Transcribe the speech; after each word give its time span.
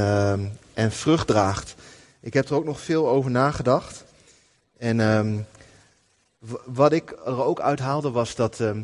ehm, 0.00 0.46
en 0.74 0.92
vrucht 0.92 1.26
draagt. 1.26 1.74
Ik 2.20 2.34
heb 2.34 2.48
er 2.48 2.54
ook 2.54 2.64
nog 2.64 2.80
veel 2.80 3.08
over 3.08 3.30
nagedacht. 3.30 4.04
En 4.78 5.00
ehm, 5.00 5.38
wat 6.64 6.92
ik 6.92 7.10
er 7.10 7.44
ook 7.44 7.60
uithaalde 7.60 8.10
was 8.10 8.34
dat 8.34 8.60
ehm, 8.60 8.82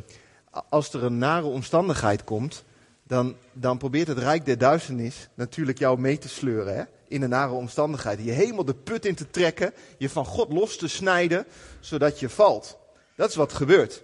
als 0.68 0.92
er 0.92 1.04
een 1.04 1.18
nare 1.18 1.46
omstandigheid 1.46 2.24
komt, 2.24 2.64
dan, 3.02 3.34
dan 3.52 3.79
probeert 3.79 4.08
het 4.08 4.18
Rijk 4.18 4.44
der 4.44 4.58
Duisternis 4.58 5.29
natuurlijk 5.34 5.79
jou 5.79 5.98
mee 5.98 6.18
te 6.18 6.29
sleuren 6.29 6.76
hè? 6.76 6.82
in 7.09 7.23
een 7.23 7.29
nare 7.29 7.53
omstandigheid. 7.53 8.25
Je 8.25 8.30
helemaal 8.30 8.64
de 8.64 8.75
put 8.75 9.05
in 9.05 9.14
te 9.14 9.30
trekken, 9.30 9.73
je 9.98 10.11
van 10.11 10.25
God 10.25 10.53
los 10.53 10.77
te 10.77 10.89
snijden, 10.89 11.46
zodat 11.80 12.21
je 12.21 12.29
valt. 12.29 12.79
Dat 13.17 13.29
is 13.29 13.35
wat 13.35 13.53
gebeurt. 13.53 14.03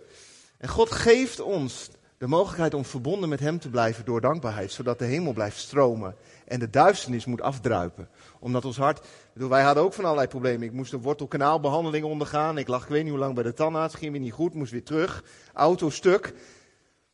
En 0.58 0.68
God 0.68 0.90
geeft 0.90 1.40
ons 1.40 1.90
de 2.22 2.28
mogelijkheid 2.28 2.74
om 2.74 2.84
verbonden 2.84 3.28
met 3.28 3.40
Hem 3.40 3.58
te 3.58 3.70
blijven 3.70 4.04
door 4.04 4.20
dankbaarheid, 4.20 4.72
zodat 4.72 4.98
de 4.98 5.04
hemel 5.04 5.32
blijft 5.32 5.58
stromen 5.58 6.14
en 6.46 6.58
de 6.58 6.70
duisternis 6.70 7.24
moet 7.24 7.40
afdruipen. 7.40 8.08
Omdat 8.38 8.64
ons 8.64 8.76
hart, 8.76 9.06
bedoel, 9.32 9.48
wij 9.48 9.62
hadden 9.62 9.82
ook 9.82 9.92
van 9.92 10.04
allerlei 10.04 10.28
problemen. 10.28 10.66
Ik 10.66 10.72
moest 10.72 10.92
een 10.92 11.00
wortelkanaalbehandeling 11.02 12.04
ondergaan. 12.04 12.58
Ik 12.58 12.68
lag 12.68 12.82
ik 12.82 12.88
weet 12.88 13.02
niet 13.02 13.10
hoe 13.10 13.20
lang 13.20 13.34
bij 13.34 13.42
de 13.42 13.54
tandarts, 13.54 13.94
ging 13.94 14.12
weer 14.12 14.20
niet 14.20 14.32
goed, 14.32 14.54
moest 14.54 14.72
weer 14.72 14.84
terug. 14.84 15.24
Auto 15.52 15.90
stuk. 15.90 16.34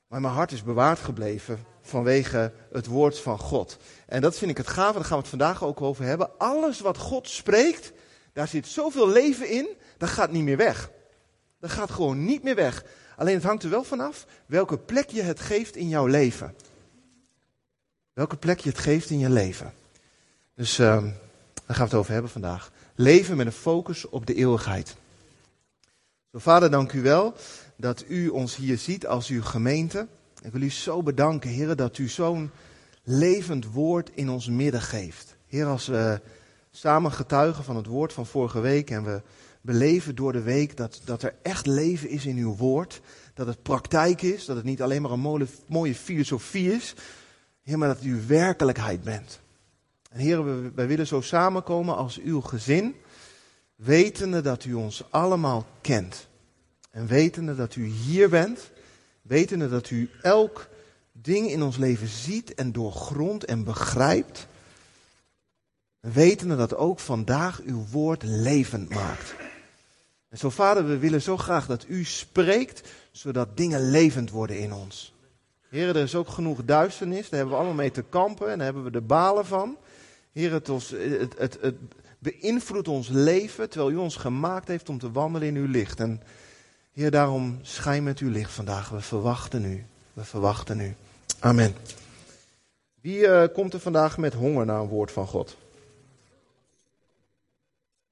Maar 0.09 0.21
mijn 0.21 0.35
hart 0.35 0.53
is 0.53 0.63
bewaard 0.63 0.99
gebleven 0.99 1.59
vanwege 1.81 2.53
het 2.73 2.87
woord 2.87 3.21
van 3.21 3.39
God. 3.39 3.77
En 4.07 4.21
dat 4.21 4.39
vind 4.39 4.51
ik 4.51 4.57
het 4.57 4.69
gave, 4.69 4.93
daar 4.93 5.05
gaan 5.05 5.17
we 5.17 5.23
het 5.23 5.29
vandaag 5.29 5.65
ook 5.65 5.81
over 5.83 6.05
hebben. 6.05 6.39
Alles 6.39 6.81
wat 6.81 6.99
God 6.99 7.29
spreekt, 7.29 7.93
daar 8.33 8.49
zit 8.49 8.67
zoveel 8.67 9.09
leven 9.09 9.51
in, 9.51 9.69
dat 9.97 10.09
gaat 10.09 10.31
niet 10.31 10.45
meer 10.45 10.57
weg. 10.57 10.91
Dat 11.61 11.71
gaat 11.71 11.91
gewoon 11.91 12.25
niet 12.25 12.43
meer 12.43 12.55
weg. 12.55 12.85
Alleen 13.19 13.35
het 13.35 13.45
hangt 13.45 13.63
er 13.63 13.71
wel 13.71 13.85
vanaf 13.85 14.27
welke 14.47 14.79
plek 14.79 15.11
je 15.11 15.23
het 15.23 15.41
geeft 15.41 15.77
in 15.77 15.89
jouw 15.89 16.07
leven. 16.07 16.55
Welke 18.13 18.37
plek 18.37 18.61
je 18.61 18.69
het 18.69 18.79
geeft 18.79 19.11
in 19.11 19.19
je 19.19 19.31
leven. 19.31 19.73
Dus 20.55 20.79
ehm, 20.79 21.05
daar 21.67 21.77
gaan 21.77 21.77
we 21.77 21.83
het 21.83 21.95
over 21.95 22.13
hebben 22.13 22.31
vandaag. 22.31 22.73
Leven 22.95 23.37
met 23.37 23.47
een 23.47 23.53
focus 23.53 24.09
op 24.09 24.27
de 24.27 24.35
eeuwigheid. 24.35 24.97
Zo, 26.33 26.39
vader, 26.39 26.71
dank 26.71 26.93
u 26.93 27.03
wel 27.03 27.35
dat 27.77 28.05
u 28.09 28.29
ons 28.29 28.57
hier 28.57 28.79
ziet 28.79 29.07
als 29.07 29.29
uw 29.29 29.43
gemeente. 29.43 30.07
Ik 30.43 30.53
wil 30.53 30.63
u 30.63 30.71
zo 30.71 31.03
bedanken, 31.03 31.51
heren, 31.51 31.77
dat 31.77 31.99
u 31.99 32.09
zo'n 32.09 32.51
levend 33.03 33.73
woord 33.73 34.11
in 34.15 34.29
ons 34.29 34.49
midden 34.49 34.83
geeft. 34.83 35.37
Heer, 35.47 35.67
als 35.67 35.87
we 35.87 36.21
samen 36.71 37.13
getuigen 37.13 37.65
van 37.65 37.77
het 37.77 37.87
woord 37.87 38.13
van 38.13 38.27
vorige 38.27 38.61
week 38.61 38.91
en 38.91 39.05
we 39.05 39.23
beleven 39.61 40.15
door 40.15 40.33
de 40.33 40.43
week 40.43 40.77
dat, 40.77 41.01
dat 41.05 41.23
er 41.23 41.35
echt 41.43 41.67
leven 41.67 42.09
is 42.09 42.27
in 42.27 42.37
uw 42.37 42.57
woord. 42.57 43.01
Dat 43.35 43.47
het 43.47 43.63
praktijk 43.63 44.23
is, 44.23 44.45
dat 44.45 44.57
het 44.57 44.65
niet 44.65 44.83
alleen 44.83 45.03
maar 45.03 45.11
een 45.11 45.47
mooie, 45.67 45.95
filosofie 45.95 46.73
is. 46.73 46.95
Heer, 47.63 47.79
maar 47.79 47.89
dat 47.89 48.05
u 48.05 48.23
werkelijkheid 48.27 49.03
bent. 49.03 49.41
En 50.11 50.21
Heer, 50.21 50.45
we- 50.45 50.71
wij 50.75 50.87
willen 50.87 51.07
zo 51.07 51.21
samenkomen 51.21 51.97
als 51.97 52.19
uw 52.21 52.41
gezin, 52.41 52.95
wetende 53.75 54.41
dat 54.41 54.65
u 54.65 54.75
ons 54.75 55.05
allemaal 55.11 55.67
kent. 55.81 56.27
En 56.91 57.07
wetende 57.07 57.55
dat 57.55 57.75
u 57.77 57.85
hier 57.87 58.29
bent, 58.29 58.71
wetende 59.23 59.69
dat 59.69 59.91
u 59.91 60.11
elk 60.23 60.69
ding 61.13 61.51
in 61.51 61.63
ons 61.63 61.77
leven 61.77 62.09
ziet 62.09 62.55
en 62.55 62.73
doorgrondt 62.73 63.45
en 63.45 63.65
begrijpt. 63.65 64.47
En 66.01 66.13
wetende 66.13 66.57
dat 66.57 66.77
ook 66.77 67.01
vandaag 67.01 67.61
uw 67.65 67.85
woord 67.91 68.23
levend 68.23 68.89
maakt. 68.89 69.35
En 70.29 70.39
zo 70.39 70.51
vader, 70.51 70.87
we 70.87 70.99
willen 70.99 71.23
zo 71.23 71.37
graag 71.37 71.67
dat 71.67 71.85
u 71.89 72.05
spreekt, 72.05 72.89
zodat 73.11 73.57
dingen 73.57 73.91
levend 73.91 74.31
worden 74.31 74.59
in 74.59 74.73
ons. 74.73 75.15
Heren, 75.69 75.97
er 75.97 76.03
is 76.03 76.15
ook 76.15 76.29
genoeg 76.29 76.65
duisternis, 76.65 77.29
daar 77.29 77.39
hebben 77.39 77.49
we 77.49 77.55
allemaal 77.55 77.83
mee 77.83 77.91
te 77.91 78.05
kampen 78.09 78.51
en 78.51 78.57
daar 78.57 78.67
hebben 78.67 78.85
we 78.85 78.91
de 78.91 79.01
balen 79.01 79.47
van. 79.47 79.77
Heer, 80.33 80.53
het, 80.53 80.67
het, 80.67 81.35
het, 81.39 81.59
het 81.61 81.75
beïnvloedt 82.19 82.89
ons 82.89 83.09
leven, 83.09 83.71
terwijl 83.71 83.93
u 83.93 83.97
ons 83.97 84.17
gemaakt 84.17 84.69
heeft 84.69 84.89
om 84.89 84.99
te 84.99 85.13
wandelen 85.13 85.49
in 85.49 85.57
uw 85.57 85.67
licht. 85.67 86.01
En 86.01 86.23
Heer, 86.93 87.11
daarom 87.11 87.59
schijn 87.63 88.03
met 88.03 88.19
uw 88.19 88.31
licht 88.31 88.53
vandaag. 88.53 88.89
We 88.89 89.01
verwachten 89.01 89.65
u. 89.65 89.85
We 90.13 90.25
verwachten 90.25 90.81
u. 90.81 90.95
Amen. 91.39 91.75
Wie 93.01 93.27
eh, 93.27 93.55
komt 93.55 93.73
er 93.73 93.81
vandaag 93.81 94.19
met 94.19 94.35
honger 94.35 94.67
naar 94.67 94.81
een 94.81 94.89
woord 94.89 95.13
van 95.13 95.27
God? 95.27 95.57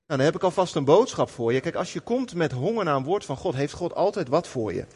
Nou, 0.07 0.19
dan 0.19 0.29
heb 0.29 0.35
ik 0.35 0.43
alvast 0.43 0.75
een 0.75 0.85
boodschap 0.85 1.31
voor 1.31 1.53
je. 1.53 1.61
Kijk, 1.61 1.75
als 1.75 1.93
je 1.93 2.01
komt 2.01 2.35
met 2.35 2.53
honger 2.53 2.85
naar 2.85 2.97
een 2.97 3.05
woord 3.05 3.25
van 3.25 3.37
God, 3.37 3.55
heeft 3.55 3.73
God 3.73 3.95
altijd 3.95 4.29
wat 4.29 4.49
voor 4.49 4.73
je. 4.73 4.87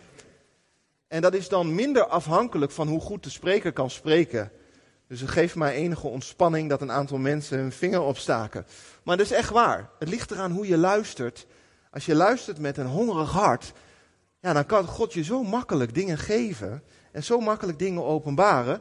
En 1.09 1.23
dat 1.23 1.35
is 1.35 1.49
dan 1.49 1.75
minder 1.75 2.07
afhankelijk 2.07 2.73
van 2.73 2.89
hoe 2.89 3.01
goed 3.01 3.23
de 3.23 3.31
spreker 3.31 3.73
kan 3.73 3.91
spreken. 3.91 4.53
Dus 5.07 5.21
het 5.21 5.31
geeft 5.31 5.55
mij 5.55 5.75
enige 5.75 6.07
ontspanning 6.07 6.69
dat 6.69 6.81
een 6.81 6.93
aantal 6.93 7.19
mensen 7.19 7.59
hun 7.59 7.73
vinger 7.73 8.01
opstaken. 8.01 8.67
Maar 9.03 9.17
dat 9.17 9.27
is 9.27 9.33
echt 9.33 9.51
waar. 9.51 9.91
Het 9.99 10.09
ligt 10.09 10.31
eraan 10.31 10.51
hoe 10.51 10.67
je 10.67 10.77
luistert. 10.77 11.47
Als 11.91 12.07
je 12.07 12.15
luistert 12.15 12.59
met 12.59 12.77
een 12.77 12.87
hongerig 12.87 13.31
hart, 13.31 13.73
ja, 14.41 14.53
dan 14.53 14.67
kan 14.67 14.87
God 14.87 15.13
je 15.13 15.25
zo 15.25 15.43
makkelijk 15.43 15.95
dingen 15.95 16.19
geven 16.19 16.83
en 17.13 17.25
zo 17.25 17.41
makkelijk 17.41 17.79
dingen 17.79 18.05
openbaren. 18.05 18.81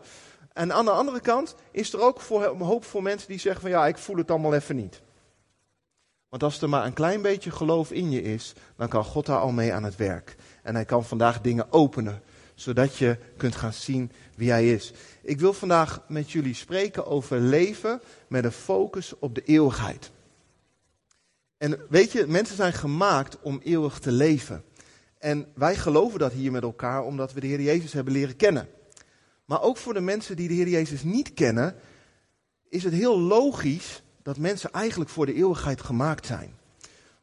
En 0.54 0.74
aan 0.74 0.86
de 0.86 0.92
andere 0.92 1.20
kant 1.20 1.56
is 1.72 1.94
er 1.94 2.02
ook 2.02 2.22
voor, 2.22 2.44
hoop 2.46 2.86
voor 2.86 3.04
mensen 3.04 3.28
die 3.28 3.40
zeggen 3.40 3.62
van 3.62 3.70
ja, 3.70 3.88
ik 3.88 3.98
voel 3.98 4.18
het 4.18 4.32
allemaal 4.32 4.54
even 4.54 4.76
niet. 4.76 5.02
Want 6.30 6.44
als 6.44 6.62
er 6.62 6.70
maar 6.70 6.86
een 6.86 6.94
klein 6.94 7.22
beetje 7.22 7.52
geloof 7.52 7.92
in 7.92 8.12
je 8.12 8.22
is, 8.22 8.54
dan 8.76 8.88
kan 8.88 9.04
God 9.04 9.26
daar 9.26 9.40
al 9.40 9.52
mee 9.52 9.74
aan 9.74 9.84
het 9.84 9.96
werk. 9.96 10.36
En 10.64 10.76
hij 10.76 10.86
kan 10.86 11.06
vandaag 11.06 11.42
dingen 11.42 11.72
openen, 11.72 12.22
zodat 12.56 12.96
je 12.96 13.18
kunt 13.38 13.56
gaan 13.56 13.74
zien 13.74 14.12
wie 14.36 14.50
hij 14.50 14.74
is. 14.74 14.94
Ik 15.22 15.40
wil 15.40 15.54
vandaag 15.54 16.04
met 16.08 16.32
jullie 16.32 16.54
spreken 16.54 17.06
over 17.06 17.40
leven 17.40 18.02
met 18.28 18.44
een 18.44 18.52
focus 18.52 19.14
op 19.20 19.36
de 19.36 19.44
eeuwigheid. 19.44 20.12
En 21.58 21.80
weet 21.90 22.12
je, 22.12 22.28
mensen 22.28 22.56
zijn 22.56 22.74
gemaakt 22.74 23.38
om 23.42 23.60
eeuwig 23.64 24.00
te 24.00 24.12
leven. 24.12 24.64
En 25.18 25.48
wij 25.56 25.76
geloven 25.76 26.20
dat 26.20 26.32
hier 26.32 26.52
met 26.52 26.64
elkaar 26.64 27.04
omdat 27.04 27.34
we 27.34 27.40
de 27.40 27.48
Heer 27.48 27.62
Jezus 27.62 27.94
hebben 27.94 28.14
leren 28.14 28.36
kennen. 28.36 28.70
Maar 29.46 29.62
ook 29.62 29.78
voor 29.78 29.94
de 29.94 30.00
mensen 30.00 30.36
die 30.36 30.48
de 30.48 30.54
Heer 30.54 30.68
Jezus 30.68 31.04
niet 31.04 31.34
kennen, 31.34 31.76
is 32.70 32.84
het 32.84 32.94
heel 32.94 33.20
logisch 33.20 34.02
dat 34.30 34.38
mensen 34.38 34.72
eigenlijk 34.72 35.10
voor 35.10 35.26
de 35.26 35.34
eeuwigheid 35.34 35.82
gemaakt 35.82 36.26
zijn. 36.26 36.54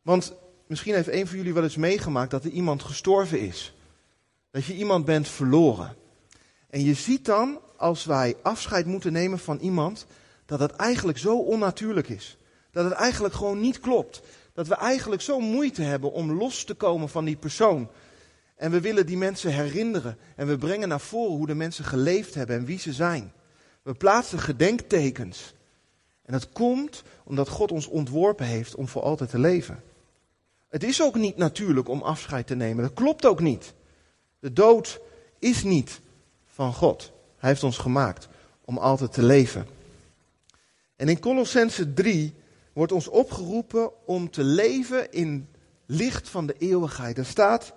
Want 0.02 0.34
misschien 0.66 0.94
heeft 0.94 1.08
een 1.08 1.26
van 1.26 1.36
jullie 1.36 1.54
wel 1.54 1.62
eens 1.62 1.76
meegemaakt 1.76 2.30
dat 2.30 2.44
er 2.44 2.50
iemand 2.50 2.82
gestorven 2.82 3.40
is. 3.40 3.74
Dat 4.50 4.64
je 4.64 4.74
iemand 4.74 5.04
bent 5.04 5.28
verloren. 5.28 5.96
En 6.70 6.84
je 6.84 6.94
ziet 6.94 7.24
dan, 7.24 7.60
als 7.76 8.04
wij 8.04 8.36
afscheid 8.42 8.86
moeten 8.86 9.12
nemen 9.12 9.38
van 9.38 9.58
iemand, 9.58 10.06
dat 10.46 10.60
het 10.60 10.72
eigenlijk 10.72 11.18
zo 11.18 11.38
onnatuurlijk 11.38 12.08
is. 12.08 12.38
Dat 12.70 12.84
het 12.84 12.94
eigenlijk 12.94 13.34
gewoon 13.34 13.60
niet 13.60 13.80
klopt. 13.80 14.22
Dat 14.52 14.66
we 14.66 14.74
eigenlijk 14.74 15.22
zo 15.22 15.40
moeite 15.40 15.82
hebben 15.82 16.12
om 16.12 16.32
los 16.32 16.64
te 16.64 16.74
komen 16.74 17.08
van 17.08 17.24
die 17.24 17.36
persoon. 17.36 17.88
En 18.56 18.70
we 18.70 18.80
willen 18.80 19.06
die 19.06 19.16
mensen 19.16 19.52
herinneren. 19.52 20.18
En 20.36 20.46
we 20.46 20.58
brengen 20.58 20.88
naar 20.88 21.00
voren 21.00 21.36
hoe 21.36 21.46
de 21.46 21.54
mensen 21.54 21.84
geleefd 21.84 22.34
hebben 22.34 22.56
en 22.56 22.64
wie 22.64 22.78
ze 22.78 22.92
zijn. 22.92 23.32
We 23.82 23.94
plaatsen 23.94 24.38
gedenktekens. 24.38 25.54
En 26.26 26.32
dat 26.32 26.48
komt 26.52 27.02
omdat 27.24 27.48
God 27.48 27.72
ons 27.72 27.86
ontworpen 27.86 28.46
heeft 28.46 28.74
om 28.74 28.88
voor 28.88 29.02
altijd 29.02 29.30
te 29.30 29.38
leven. 29.38 29.82
Het 30.68 30.84
is 30.84 31.02
ook 31.02 31.14
niet 31.14 31.36
natuurlijk 31.36 31.88
om 31.88 32.02
afscheid 32.02 32.46
te 32.46 32.54
nemen. 32.54 32.82
Dat 32.82 32.92
klopt 32.92 33.26
ook 33.26 33.40
niet. 33.40 33.74
De 34.38 34.52
dood 34.52 35.00
is 35.38 35.62
niet 35.62 36.00
van 36.46 36.74
God. 36.74 37.12
Hij 37.38 37.50
heeft 37.50 37.62
ons 37.62 37.78
gemaakt 37.78 38.28
om 38.64 38.78
altijd 38.78 39.12
te 39.12 39.22
leven. 39.22 39.66
En 40.96 41.08
in 41.08 41.18
Colossense 41.18 41.92
3 41.92 42.34
wordt 42.72 42.92
ons 42.92 43.08
opgeroepen 43.08 44.06
om 44.06 44.30
te 44.30 44.44
leven 44.44 45.12
in 45.12 45.48
licht 45.86 46.28
van 46.28 46.46
de 46.46 46.54
eeuwigheid. 46.58 47.18
Er 47.18 47.26
staat, 47.26 47.72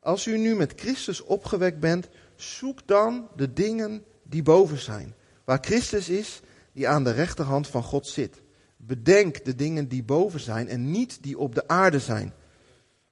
als 0.00 0.26
u 0.26 0.38
nu 0.38 0.54
met 0.54 0.72
Christus 0.76 1.22
opgewekt 1.22 1.80
bent, 1.80 2.08
zoek 2.36 2.86
dan 2.86 3.28
de 3.36 3.52
dingen 3.52 4.04
die 4.22 4.42
boven 4.42 4.78
zijn. 4.78 5.14
Waar 5.44 5.58
Christus 5.60 6.08
is, 6.08 6.40
die 6.78 6.88
aan 6.88 7.04
de 7.04 7.10
rechterhand 7.10 7.66
van 7.66 7.82
God 7.82 8.06
zit. 8.06 8.42
Bedenk 8.76 9.44
de 9.44 9.54
dingen 9.54 9.88
die 9.88 10.02
boven 10.02 10.40
zijn 10.40 10.68
en 10.68 10.90
niet 10.90 11.22
die 11.22 11.38
op 11.38 11.54
de 11.54 11.68
aarde 11.68 11.98
zijn. 11.98 12.32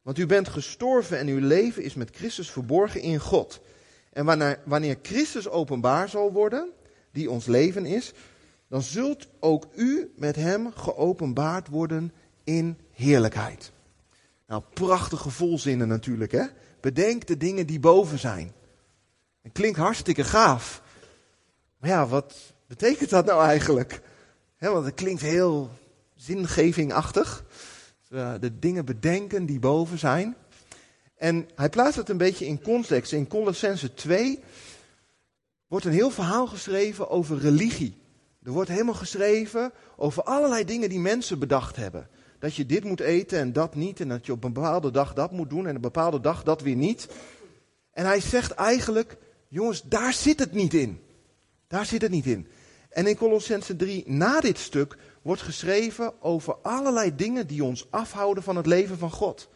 Want 0.03 0.19
u 0.19 0.27
bent 0.27 0.49
gestorven 0.49 1.19
en 1.19 1.27
uw 1.27 1.47
leven 1.47 1.83
is 1.83 1.95
met 1.95 2.17
Christus 2.17 2.51
verborgen 2.51 3.01
in 3.01 3.19
God. 3.19 3.61
En 4.13 4.25
wanneer, 4.65 4.99
Christus 5.03 5.49
openbaar 5.49 6.09
zal 6.09 6.33
worden, 6.33 6.71
die 7.13 7.31
ons 7.31 7.47
leven 7.47 7.87
is, 7.87 8.13
dan 8.69 8.83
zult 8.83 9.29
ook 9.41 9.67
u 9.75 10.13
met 10.17 10.37
hem 10.37 10.73
geopenbaard 10.73 11.69
worden 11.69 12.13
in 12.45 12.79
heerlijkheid. 12.93 13.73
Nou, 14.47 14.63
prachtige 14.75 15.31
volzinnen 15.31 15.89
natuurlijk, 15.89 16.33
hè? 16.33 16.45
Bedenk 16.81 17.27
de 17.27 17.37
dingen 17.37 17.67
die 17.67 17.81
boven 17.81 18.19
zijn. 18.19 18.53
Het 19.43 19.53
klinkt 19.53 19.79
hartstikke 19.79 20.25
gaaf. 20.25 20.83
Maar 21.79 21.91
ja, 21.91 22.07
wat 22.07 22.55
betekent 22.67 23.11
dat 23.11 23.27
nou 23.27 23.43
eigenlijk? 23.43 24.01
He, 24.57 24.71
want 24.71 24.85
het 24.85 24.95
klinkt 24.95 25.23
heel 25.23 25.71
zingevingachtig. 26.15 27.45
De 28.41 28.59
dingen 28.59 28.85
bedenken 28.85 29.47
die 29.47 29.59
boven 29.59 29.99
zijn. 29.99 30.37
En 31.17 31.49
hij 31.55 31.69
plaatst 31.69 31.97
het 31.97 32.09
een 32.09 32.17
beetje 32.17 32.47
in 32.47 32.63
context. 32.63 33.13
In 33.13 33.29
Colossense 33.29 33.95
2 33.95 34.41
wordt 35.67 35.85
een 35.85 35.93
heel 35.93 36.11
verhaal 36.11 36.47
geschreven 36.47 37.11
over 37.11 37.39
religie. 37.39 37.97
Er 38.43 38.53
wordt 38.53 38.71
helemaal 38.71 38.95
geschreven 38.95 39.73
over 39.97 40.23
allerlei 40.23 40.65
dingen 40.65 40.89
die 40.89 41.01
mensen 41.01 41.39
bedacht 41.39 41.77
hebben. 41.77 42.09
Dat 42.39 42.55
je 42.55 42.67
dit 42.67 42.85
moet 42.85 43.01
eten 43.01 43.39
en 43.39 43.53
dat 43.53 43.75
niet. 43.75 44.01
En 44.01 44.09
dat 44.09 44.27
je 44.27 44.33
op 44.33 44.45
een 44.45 44.53
bepaalde 44.53 44.91
dag 44.91 45.15
dat 45.15 45.33
moet 45.33 45.51
doen 45.51 45.67
en 45.67 45.75
een 45.75 45.81
bepaalde 45.81 46.21
dag 46.21 46.43
dat 46.43 46.63
weer 46.63 46.77
niet. 46.77 47.09
En 47.91 48.05
hij 48.05 48.21
zegt 48.21 48.51
eigenlijk, 48.51 49.17
jongens, 49.49 49.83
daar 49.83 50.13
zit 50.13 50.39
het 50.39 50.53
niet 50.53 50.75
in. 50.75 51.01
Daar 51.67 51.87
zit 51.87 52.03
het 52.03 52.11
niet 52.11 52.27
in. 52.27 52.47
En 52.97 53.07
in 53.07 53.17
Colossense 53.17 53.77
3, 53.77 54.05
na 54.07 54.41
dit 54.41 54.59
stuk, 54.59 54.97
wordt 55.23 55.43
geschreven 55.43 56.23
over 56.23 56.57
allerlei 56.63 57.17
dingen 57.17 57.47
die 57.47 57.65
ons 57.65 57.87
afhouden 57.91 58.43
van 58.43 58.57
het 58.57 58.67
leven 58.67 58.99
van 58.99 59.11
God. 59.11 59.49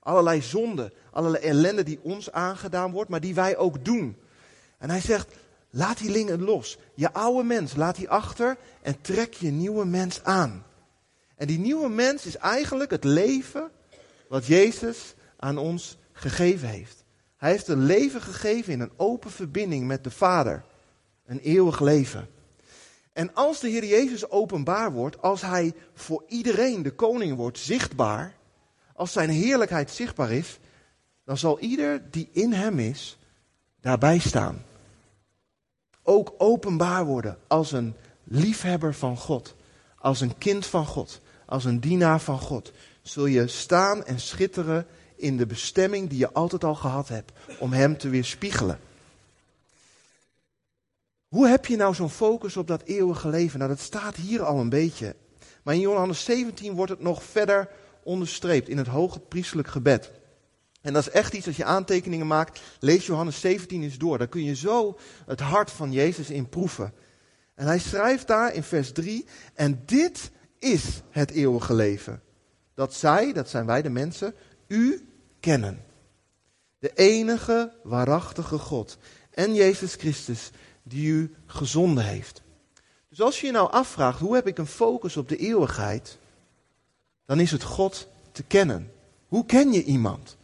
Allerlei 0.00 0.42
zonden, 0.42 0.92
allerlei 1.10 1.44
ellende 1.44 1.82
die 1.82 1.98
ons 2.02 2.32
aangedaan 2.32 2.92
wordt, 2.92 3.10
maar 3.10 3.20
die 3.20 3.34
wij 3.34 3.56
ook 3.56 3.84
doen. 3.84 4.16
En 4.78 4.90
hij 4.90 5.00
zegt, 5.00 5.34
laat 5.70 5.98
die 5.98 6.12
dingen 6.12 6.42
los. 6.42 6.78
Je 6.94 7.12
oude 7.12 7.42
mens, 7.42 7.74
laat 7.74 7.96
die 7.96 8.08
achter 8.08 8.56
en 8.82 9.00
trek 9.00 9.34
je 9.34 9.50
nieuwe 9.50 9.84
mens 9.84 10.24
aan. 10.24 10.64
En 11.34 11.46
die 11.46 11.58
nieuwe 11.58 11.88
mens 11.88 12.26
is 12.26 12.36
eigenlijk 12.36 12.90
het 12.90 13.04
leven 13.04 13.70
wat 14.28 14.46
Jezus 14.46 15.14
aan 15.36 15.58
ons 15.58 15.98
gegeven 16.12 16.68
heeft. 16.68 17.04
Hij 17.36 17.50
heeft 17.50 17.68
een 17.68 17.84
leven 17.84 18.20
gegeven 18.20 18.72
in 18.72 18.80
een 18.80 18.92
open 18.96 19.30
verbinding 19.30 19.86
met 19.86 20.04
de 20.04 20.10
Vader. 20.10 20.64
Een 21.26 21.40
eeuwig 21.40 21.80
leven. 21.80 22.34
En 23.16 23.34
als 23.34 23.60
de 23.60 23.68
Heer 23.68 23.84
Jezus 23.84 24.30
openbaar 24.30 24.92
wordt, 24.92 25.22
als 25.22 25.40
Hij 25.40 25.74
voor 25.94 26.24
iedereen 26.28 26.82
de 26.82 26.90
koning 26.90 27.36
wordt, 27.36 27.58
zichtbaar, 27.58 28.34
als 28.92 29.12
Zijn 29.12 29.30
heerlijkheid 29.30 29.90
zichtbaar 29.90 30.32
is, 30.32 30.58
dan 31.24 31.36
zal 31.36 31.60
ieder 31.60 32.10
die 32.10 32.28
in 32.32 32.52
Hem 32.52 32.78
is, 32.78 33.18
daarbij 33.80 34.18
staan. 34.18 34.64
Ook 36.02 36.34
openbaar 36.38 37.04
worden 37.04 37.38
als 37.46 37.72
een 37.72 37.94
liefhebber 38.24 38.94
van 38.94 39.16
God, 39.16 39.54
als 39.98 40.20
een 40.20 40.38
kind 40.38 40.66
van 40.66 40.86
God, 40.86 41.20
als 41.46 41.64
een 41.64 41.80
dienaar 41.80 42.20
van 42.20 42.38
God. 42.38 42.72
Zul 43.02 43.26
je 43.26 43.46
staan 43.46 44.04
en 44.04 44.20
schitteren 44.20 44.86
in 45.14 45.36
de 45.36 45.46
bestemming 45.46 46.08
die 46.08 46.18
je 46.18 46.32
altijd 46.32 46.64
al 46.64 46.74
gehad 46.74 47.08
hebt, 47.08 47.32
om 47.58 47.72
Hem 47.72 47.98
te 47.98 48.08
weerspiegelen. 48.08 48.78
Hoe 51.28 51.48
heb 51.48 51.66
je 51.66 51.76
nou 51.76 51.94
zo'n 51.94 52.10
focus 52.10 52.56
op 52.56 52.66
dat 52.66 52.82
eeuwige 52.82 53.28
leven? 53.28 53.58
Nou, 53.58 53.70
dat 53.70 53.80
staat 53.80 54.16
hier 54.16 54.42
al 54.42 54.58
een 54.58 54.68
beetje. 54.68 55.16
Maar 55.62 55.74
in 55.74 55.80
Johannes 55.80 56.24
17 56.24 56.74
wordt 56.74 56.90
het 56.90 57.00
nog 57.00 57.22
verder 57.22 57.68
onderstreept 58.02 58.68
in 58.68 58.78
het 58.78 58.86
hoge 58.86 59.20
priestelijk 59.20 59.68
gebed. 59.68 60.10
En 60.80 60.92
dat 60.92 61.06
is 61.06 61.12
echt 61.12 61.32
iets 61.32 61.46
als 61.46 61.56
je 61.56 61.64
aantekeningen 61.64 62.26
maakt. 62.26 62.60
Lees 62.80 63.06
Johannes 63.06 63.40
17 63.40 63.82
eens 63.82 63.98
door. 63.98 64.18
Daar 64.18 64.26
kun 64.26 64.44
je 64.44 64.54
zo 64.54 64.98
het 65.26 65.40
hart 65.40 65.70
van 65.70 65.92
Jezus 65.92 66.30
in 66.30 66.48
proeven. 66.48 66.92
En 67.54 67.66
hij 67.66 67.78
schrijft 67.78 68.26
daar 68.26 68.54
in 68.54 68.62
vers 68.62 68.92
3: 68.92 69.26
En 69.54 69.82
dit 69.86 70.30
is 70.58 71.02
het 71.10 71.30
eeuwige 71.30 71.74
leven. 71.74 72.22
Dat 72.74 72.94
zij, 72.94 73.32
dat 73.32 73.48
zijn 73.48 73.66
wij 73.66 73.82
de 73.82 73.90
mensen, 73.90 74.34
u 74.66 75.08
kennen. 75.40 75.84
De 76.78 76.90
enige 76.94 77.72
waarachtige 77.82 78.58
God 78.58 78.98
en 79.30 79.54
Jezus 79.54 79.94
Christus 79.94 80.50
die 80.88 81.08
u 81.08 81.34
gezonden 81.46 82.04
heeft. 82.04 82.42
Dus 83.08 83.20
als 83.20 83.40
je 83.40 83.46
je 83.46 83.52
nou 83.52 83.70
afvraagt, 83.70 84.20
hoe 84.20 84.34
heb 84.34 84.46
ik 84.46 84.58
een 84.58 84.66
focus 84.66 85.16
op 85.16 85.28
de 85.28 85.36
eeuwigheid? 85.36 86.18
Dan 87.26 87.40
is 87.40 87.50
het 87.50 87.62
God 87.62 88.08
te 88.32 88.42
kennen. 88.42 88.92
Hoe 89.28 89.46
ken 89.46 89.72
je 89.72 89.84
iemand? 89.84 90.36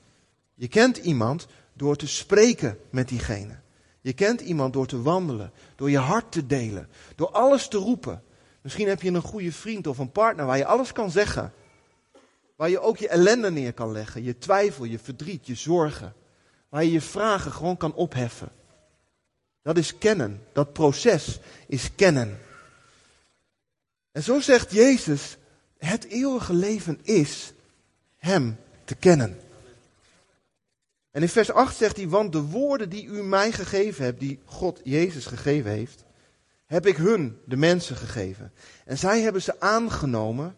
Je 0.55 0.69
kent 0.69 0.97
iemand 0.97 1.47
door 1.73 1.97
te 1.97 2.06
spreken 2.06 2.79
met 2.91 3.09
diegene. 3.09 3.59
Je 4.00 4.12
kent 4.12 4.41
iemand 4.41 4.73
door 4.73 4.87
te 4.87 5.03
wandelen, 5.03 5.53
door 5.77 5.91
je 5.91 5.99
hart 5.99 6.33
te 6.33 6.47
delen, 6.47 6.89
door 7.17 7.31
alles 7.31 7.69
te 7.69 7.79
roepen. 7.79 8.23
Misschien 8.61 8.89
heb 8.89 9.03
je 9.03 9.11
een 9.11 9.23
goede 9.23 9.53
vriend 9.53 9.87
of 9.87 9.99
een 9.99 10.12
partner 10.12 10.47
waar 10.47 10.59
je 10.59 10.67
alles 10.67 10.93
kan 10.93 11.11
zeggen. 11.11 11.53
Waar 12.56 12.71
je 12.71 12.81
ook 12.81 12.97
je 12.97 13.09
ellende 13.09 13.50
neer 13.50 13.73
kan 13.73 13.93
leggen, 13.93 14.23
je 14.23 14.39
twijfel, 14.39 14.85
je 14.85 14.99
verdriet, 14.99 15.47
je 15.47 15.55
zorgen. 15.55 16.15
Waar 16.69 16.85
je 16.85 16.93
je 16.93 17.00
vragen 17.00 17.53
gewoon 17.53 17.77
kan 17.77 17.94
opheffen. 17.94 18.49
Dat 19.62 19.76
is 19.76 19.99
kennen. 19.99 20.43
Dat 20.53 20.73
proces 20.73 21.38
is 21.67 21.94
kennen. 21.94 22.38
En 24.12 24.23
zo 24.23 24.41
zegt 24.41 24.73
Jezus, 24.73 25.37
het 25.79 26.05
eeuwige 26.05 26.55
leven 26.55 26.99
is 27.03 27.53
Hem 28.17 28.56
te 28.85 28.94
kennen. 28.94 29.41
En 31.11 31.23
in 31.23 31.29
vers 31.29 31.50
8 31.50 31.76
zegt 31.76 31.97
hij, 31.97 32.09
want 32.09 32.32
de 32.32 32.43
woorden 32.43 32.88
die 32.88 33.06
u 33.06 33.23
mij 33.23 33.53
gegeven 33.53 34.05
hebt, 34.05 34.20
die 34.20 34.41
God 34.44 34.81
Jezus 34.85 35.26
gegeven 35.26 35.70
heeft, 35.70 36.05
heb 36.67 36.87
ik 36.87 36.97
hun, 36.97 37.38
de 37.44 37.56
mensen, 37.56 37.97
gegeven. 37.97 38.53
En 38.85 38.99
zij 38.99 39.20
hebben 39.20 39.43
ze 39.43 39.61
aangenomen 39.61 40.56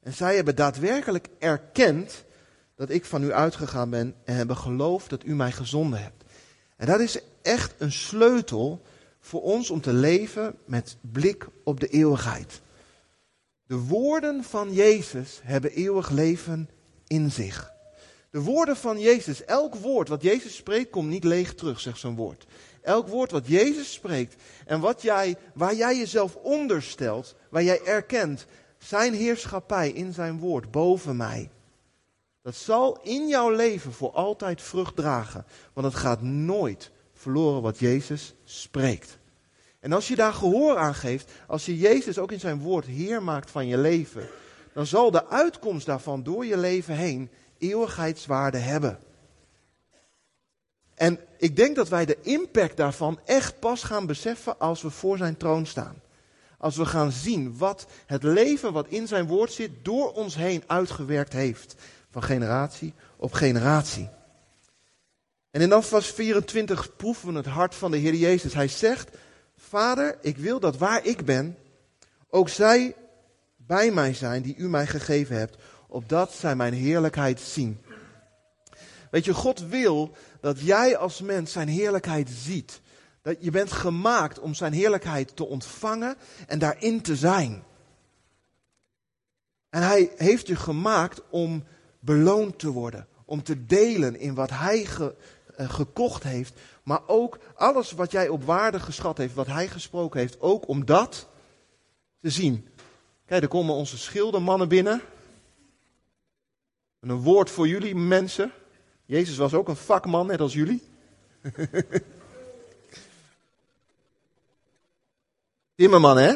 en 0.00 0.12
zij 0.12 0.34
hebben 0.34 0.56
daadwerkelijk 0.56 1.28
erkend 1.38 2.24
dat 2.74 2.90
ik 2.90 3.04
van 3.04 3.22
u 3.22 3.32
uitgegaan 3.32 3.90
ben 3.90 4.14
en 4.24 4.34
hebben 4.34 4.56
geloofd 4.56 5.10
dat 5.10 5.24
u 5.24 5.34
mij 5.34 5.52
gezonden 5.52 6.02
hebt. 6.02 6.24
En 6.76 6.86
dat 6.86 7.00
is 7.00 7.18
echt 7.42 7.74
een 7.78 7.92
sleutel 7.92 8.82
voor 9.20 9.42
ons 9.42 9.70
om 9.70 9.80
te 9.80 9.92
leven 9.92 10.54
met 10.64 10.96
blik 11.00 11.46
op 11.64 11.80
de 11.80 11.88
eeuwigheid. 11.88 12.60
De 13.66 13.78
woorden 13.78 14.44
van 14.44 14.72
Jezus 14.72 15.40
hebben 15.42 15.72
eeuwig 15.72 16.10
leven 16.10 16.70
in 17.06 17.30
zich. 17.30 17.72
De 18.30 18.40
woorden 18.40 18.76
van 18.76 19.00
Jezus, 19.00 19.44
elk 19.44 19.74
woord 19.74 20.08
wat 20.08 20.22
Jezus 20.22 20.56
spreekt, 20.56 20.90
komt 20.90 21.08
niet 21.08 21.24
leeg 21.24 21.54
terug, 21.54 21.80
zegt 21.80 21.98
zijn 21.98 22.14
woord. 22.14 22.46
Elk 22.82 23.08
woord 23.08 23.30
wat 23.30 23.46
Jezus 23.46 23.92
spreekt 23.92 24.42
en 24.66 24.80
wat 24.80 25.02
jij, 25.02 25.36
waar 25.54 25.74
jij 25.74 25.96
jezelf 25.96 26.36
onderstelt, 26.36 27.34
waar 27.48 27.62
jij 27.62 27.84
erkent 27.84 28.46
zijn 28.78 29.14
heerschappij 29.14 29.90
in 29.90 30.12
zijn 30.12 30.38
woord 30.38 30.70
boven 30.70 31.16
mij. 31.16 31.50
Dat 32.42 32.54
zal 32.54 33.00
in 33.02 33.28
jouw 33.28 33.50
leven 33.50 33.92
voor 33.92 34.10
altijd 34.10 34.62
vrucht 34.62 34.96
dragen, 34.96 35.46
want 35.72 35.86
het 35.86 35.96
gaat 35.96 36.22
nooit 36.22 36.90
verloren 37.22 37.62
wat 37.62 37.78
Jezus 37.78 38.34
spreekt. 38.44 39.18
En 39.80 39.92
als 39.92 40.08
je 40.08 40.16
daar 40.16 40.32
gehoor 40.32 40.76
aan 40.76 40.94
geeft, 40.94 41.30
als 41.46 41.66
je 41.66 41.78
Jezus 41.78 42.18
ook 42.18 42.32
in 42.32 42.40
zijn 42.40 42.60
woord 42.60 42.86
Heer 42.86 43.22
maakt 43.22 43.50
van 43.50 43.66
je 43.66 43.78
leven, 43.78 44.28
dan 44.72 44.86
zal 44.86 45.10
de 45.10 45.28
uitkomst 45.28 45.86
daarvan 45.86 46.22
door 46.22 46.46
je 46.46 46.56
leven 46.56 46.94
heen 46.94 47.30
eeuwigheidswaarde 47.58 48.58
hebben. 48.58 48.98
En 50.94 51.18
ik 51.38 51.56
denk 51.56 51.76
dat 51.76 51.88
wij 51.88 52.04
de 52.04 52.18
impact 52.20 52.76
daarvan 52.76 53.20
echt 53.24 53.58
pas 53.58 53.82
gaan 53.82 54.06
beseffen 54.06 54.58
als 54.58 54.82
we 54.82 54.90
voor 54.90 55.16
zijn 55.16 55.36
troon 55.36 55.66
staan. 55.66 56.02
Als 56.58 56.76
we 56.76 56.86
gaan 56.86 57.12
zien 57.12 57.58
wat 57.58 57.86
het 58.06 58.22
leven 58.22 58.72
wat 58.72 58.86
in 58.88 59.06
zijn 59.06 59.26
woord 59.26 59.52
zit 59.52 59.70
door 59.82 60.12
ons 60.12 60.34
heen 60.34 60.62
uitgewerkt 60.66 61.32
heeft. 61.32 61.74
Van 62.10 62.22
generatie 62.22 62.94
op 63.16 63.32
generatie. 63.32 64.08
En 65.52 65.60
in 65.60 65.72
afvas 65.72 66.06
24 66.06 66.96
proeven 66.96 67.28
we 67.28 67.36
het 67.36 67.46
hart 67.46 67.74
van 67.74 67.90
de 67.90 67.96
Heer 67.96 68.14
Jezus. 68.14 68.54
Hij 68.54 68.68
zegt, 68.68 69.16
Vader, 69.56 70.18
ik 70.20 70.36
wil 70.36 70.60
dat 70.60 70.76
waar 70.76 71.06
ik 71.06 71.24
ben, 71.24 71.58
ook 72.28 72.48
zij 72.48 72.94
bij 73.56 73.90
mij 73.90 74.14
zijn 74.14 74.42
die 74.42 74.56
u 74.56 74.68
mij 74.68 74.86
gegeven 74.86 75.36
hebt, 75.36 75.56
opdat 75.88 76.32
zij 76.32 76.56
mijn 76.56 76.74
heerlijkheid 76.74 77.40
zien. 77.40 77.80
Weet 79.10 79.24
je, 79.24 79.34
God 79.34 79.60
wil 79.60 80.16
dat 80.40 80.60
jij 80.60 80.96
als 80.96 81.20
mens 81.20 81.52
zijn 81.52 81.68
heerlijkheid 81.68 82.30
ziet. 82.30 82.80
Dat 83.22 83.36
je 83.40 83.50
bent 83.50 83.72
gemaakt 83.72 84.38
om 84.38 84.54
zijn 84.54 84.72
heerlijkheid 84.72 85.36
te 85.36 85.46
ontvangen 85.46 86.16
en 86.46 86.58
daarin 86.58 87.02
te 87.02 87.16
zijn. 87.16 87.62
En 89.70 89.82
hij 89.82 90.12
heeft 90.16 90.46
je 90.46 90.56
gemaakt 90.56 91.20
om 91.30 91.64
beloond 92.00 92.58
te 92.58 92.70
worden, 92.70 93.06
om 93.24 93.42
te 93.42 93.66
delen 93.66 94.18
in 94.18 94.34
wat 94.34 94.50
hij 94.50 94.84
ge, 94.84 95.14
gekocht 95.56 96.22
heeft, 96.22 96.60
maar 96.82 97.00
ook 97.06 97.38
alles 97.54 97.92
wat 97.92 98.10
jij 98.10 98.28
op 98.28 98.44
waarde 98.44 98.80
geschat 98.80 99.18
heeft, 99.18 99.34
wat 99.34 99.46
hij 99.46 99.68
gesproken 99.68 100.20
heeft, 100.20 100.40
ook 100.40 100.68
om 100.68 100.84
dat 100.84 101.28
te 102.20 102.30
zien. 102.30 102.68
Kijk, 103.26 103.42
er 103.42 103.48
komen 103.48 103.74
onze 103.74 103.98
schildermannen 103.98 104.68
binnen. 104.68 105.00
En 107.00 107.08
een 107.08 107.22
woord 107.22 107.50
voor 107.50 107.68
jullie 107.68 107.94
mensen. 107.94 108.52
Jezus 109.04 109.36
was 109.36 109.54
ook 109.54 109.68
een 109.68 109.76
vakman, 109.76 110.26
net 110.26 110.40
als 110.40 110.52
jullie. 110.52 110.82
Timmerman, 115.74 116.16
hè? 116.16 116.34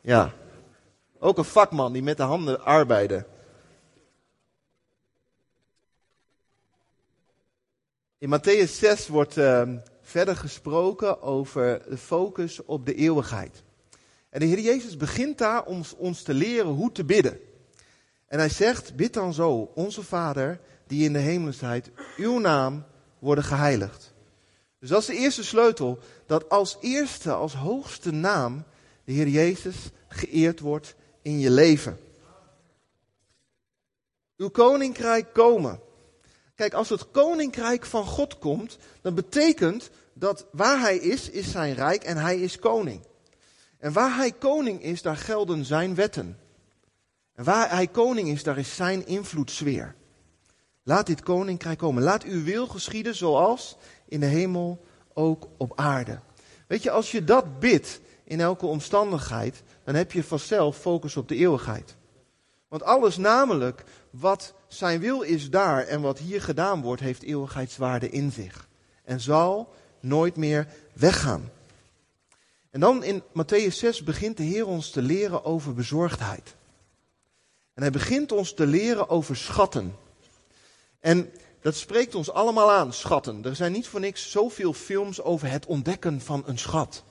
Ja. 0.00 0.32
Ook 1.18 1.38
een 1.38 1.44
vakman 1.44 1.92
die 1.92 2.02
met 2.02 2.16
de 2.16 2.22
handen 2.22 2.64
arbeidde. 2.64 3.26
In 8.20 8.28
Matthäus 8.28 8.78
6 8.78 9.08
wordt 9.08 9.36
uh, 9.36 9.62
verder 10.02 10.36
gesproken 10.36 11.22
over 11.22 11.82
de 11.88 11.96
focus 11.96 12.64
op 12.64 12.86
de 12.86 12.94
eeuwigheid. 12.94 13.62
En 14.30 14.40
de 14.40 14.46
Heer 14.46 14.60
Jezus 14.60 14.96
begint 14.96 15.38
daar 15.38 15.64
om 15.64 15.82
ons 15.96 16.22
te 16.22 16.34
leren 16.34 16.70
hoe 16.70 16.92
te 16.92 17.04
bidden. 17.04 17.40
En 18.26 18.38
hij 18.38 18.48
zegt, 18.48 18.96
bid 18.96 19.12
dan 19.12 19.32
zo, 19.32 19.70
onze 19.74 20.02
Vader 20.02 20.60
die 20.86 21.04
in 21.04 21.12
de 21.12 21.52
zijt, 21.52 21.90
uw 22.16 22.38
naam 22.38 22.84
worden 23.18 23.44
geheiligd. 23.44 24.14
Dus 24.78 24.88
dat 24.88 25.00
is 25.00 25.06
de 25.06 25.16
eerste 25.16 25.44
sleutel, 25.44 25.98
dat 26.26 26.48
als 26.48 26.76
eerste, 26.80 27.32
als 27.32 27.54
hoogste 27.54 28.10
naam, 28.10 28.64
de 29.04 29.12
Heer 29.12 29.28
Jezus 29.28 29.76
geëerd 30.08 30.60
wordt 30.60 30.94
in 31.22 31.38
je 31.38 31.50
leven. 31.50 31.98
Uw 34.36 34.48
koninkrijk 34.48 35.32
komen. 35.32 35.86
Kijk, 36.58 36.74
als 36.74 36.88
het 36.88 37.10
koninkrijk 37.10 37.86
van 37.86 38.06
God 38.06 38.38
komt, 38.38 38.78
dan 39.00 39.14
betekent 39.14 39.90
dat 40.12 40.46
waar 40.52 40.80
hij 40.80 40.96
is, 40.96 41.30
is 41.30 41.50
zijn 41.50 41.74
rijk 41.74 42.04
en 42.04 42.16
hij 42.16 42.40
is 42.40 42.58
koning. 42.58 43.00
En 43.78 43.92
waar 43.92 44.16
hij 44.16 44.32
koning 44.32 44.82
is, 44.82 45.02
daar 45.02 45.16
gelden 45.16 45.64
zijn 45.64 45.94
wetten. 45.94 46.38
En 47.34 47.44
waar 47.44 47.70
hij 47.70 47.86
koning 47.86 48.28
is, 48.28 48.42
daar 48.42 48.58
is 48.58 48.76
zijn 48.76 49.06
invloedssfeer. 49.06 49.94
Laat 50.82 51.06
dit 51.06 51.22
koninkrijk 51.22 51.78
komen. 51.78 52.02
Laat 52.02 52.24
uw 52.24 52.44
wil 52.44 52.66
geschieden 52.66 53.14
zoals 53.14 53.76
in 54.08 54.20
de 54.20 54.26
hemel 54.26 54.84
ook 55.12 55.48
op 55.56 55.72
aarde. 55.76 56.20
Weet 56.66 56.82
je, 56.82 56.90
als 56.90 57.10
je 57.10 57.24
dat 57.24 57.58
bidt 57.58 58.00
in 58.24 58.40
elke 58.40 58.66
omstandigheid, 58.66 59.62
dan 59.84 59.94
heb 59.94 60.12
je 60.12 60.24
vanzelf 60.24 60.76
focus 60.76 61.16
op 61.16 61.28
de 61.28 61.36
eeuwigheid. 61.36 61.96
Want 62.68 62.82
alles 62.82 63.16
namelijk 63.16 63.84
wat 64.10 64.54
zijn 64.66 65.00
wil 65.00 65.22
is 65.22 65.50
daar 65.50 65.86
en 65.86 66.00
wat 66.00 66.18
hier 66.18 66.42
gedaan 66.42 66.82
wordt, 66.82 67.02
heeft 67.02 67.22
eeuwigheidswaarde 67.22 68.10
in 68.10 68.32
zich. 68.32 68.68
En 69.04 69.20
zal 69.20 69.74
nooit 70.00 70.36
meer 70.36 70.66
weggaan. 70.92 71.50
En 72.70 72.80
dan 72.80 73.02
in 73.02 73.22
Matthäus 73.22 73.74
6 73.74 74.02
begint 74.02 74.36
de 74.36 74.42
Heer 74.42 74.66
ons 74.66 74.90
te 74.90 75.02
leren 75.02 75.44
over 75.44 75.74
bezorgdheid. 75.74 76.54
En 77.74 77.82
hij 77.82 77.90
begint 77.90 78.32
ons 78.32 78.54
te 78.54 78.66
leren 78.66 79.08
over 79.08 79.36
schatten. 79.36 79.96
En 81.00 81.30
dat 81.60 81.76
spreekt 81.76 82.14
ons 82.14 82.30
allemaal 82.30 82.72
aan, 82.72 82.92
schatten. 82.92 83.44
Er 83.44 83.56
zijn 83.56 83.72
niet 83.72 83.88
voor 83.88 84.00
niks 84.00 84.30
zoveel 84.30 84.72
films 84.72 85.22
over 85.22 85.50
het 85.50 85.66
ontdekken 85.66 86.20
van 86.20 86.42
een 86.46 86.58
schat. 86.58 87.04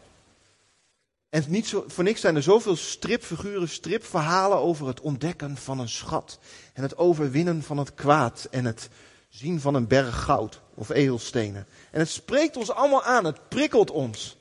En 1.30 1.44
niet 1.48 1.68
zo, 1.68 1.84
voor 1.88 2.04
niks 2.04 2.22
zijn 2.22 2.36
er 2.36 2.44
zoveel 2.44 2.76
stripfiguren, 2.76 3.70
stripverhalen 3.70 4.58
over 4.58 4.88
het 4.88 5.02
ontdekken 5.02 5.58
van 5.58 5.80
een 5.80 5.90
schat. 5.90 6.40
En 6.74 6.82
het 6.82 6.98
overwinnen 6.98 7.64
van 7.64 7.78
het 7.78 7.94
kwaad. 7.94 8.48
En 8.52 8.66
het 8.66 8.90
zien 9.30 9.60
van 9.60 9.74
een 9.74 9.88
berg 9.88 10.24
goud 10.24 10.62
of 10.74 10.90
edelstenen. 10.90 11.68
En 11.92 12.00
het 12.00 12.10
spreekt 12.10 12.58
ons 12.58 12.72
allemaal 12.72 13.04
aan, 13.04 13.26
het 13.26 13.50
prikkelt 13.50 13.92
ons. 13.92 14.38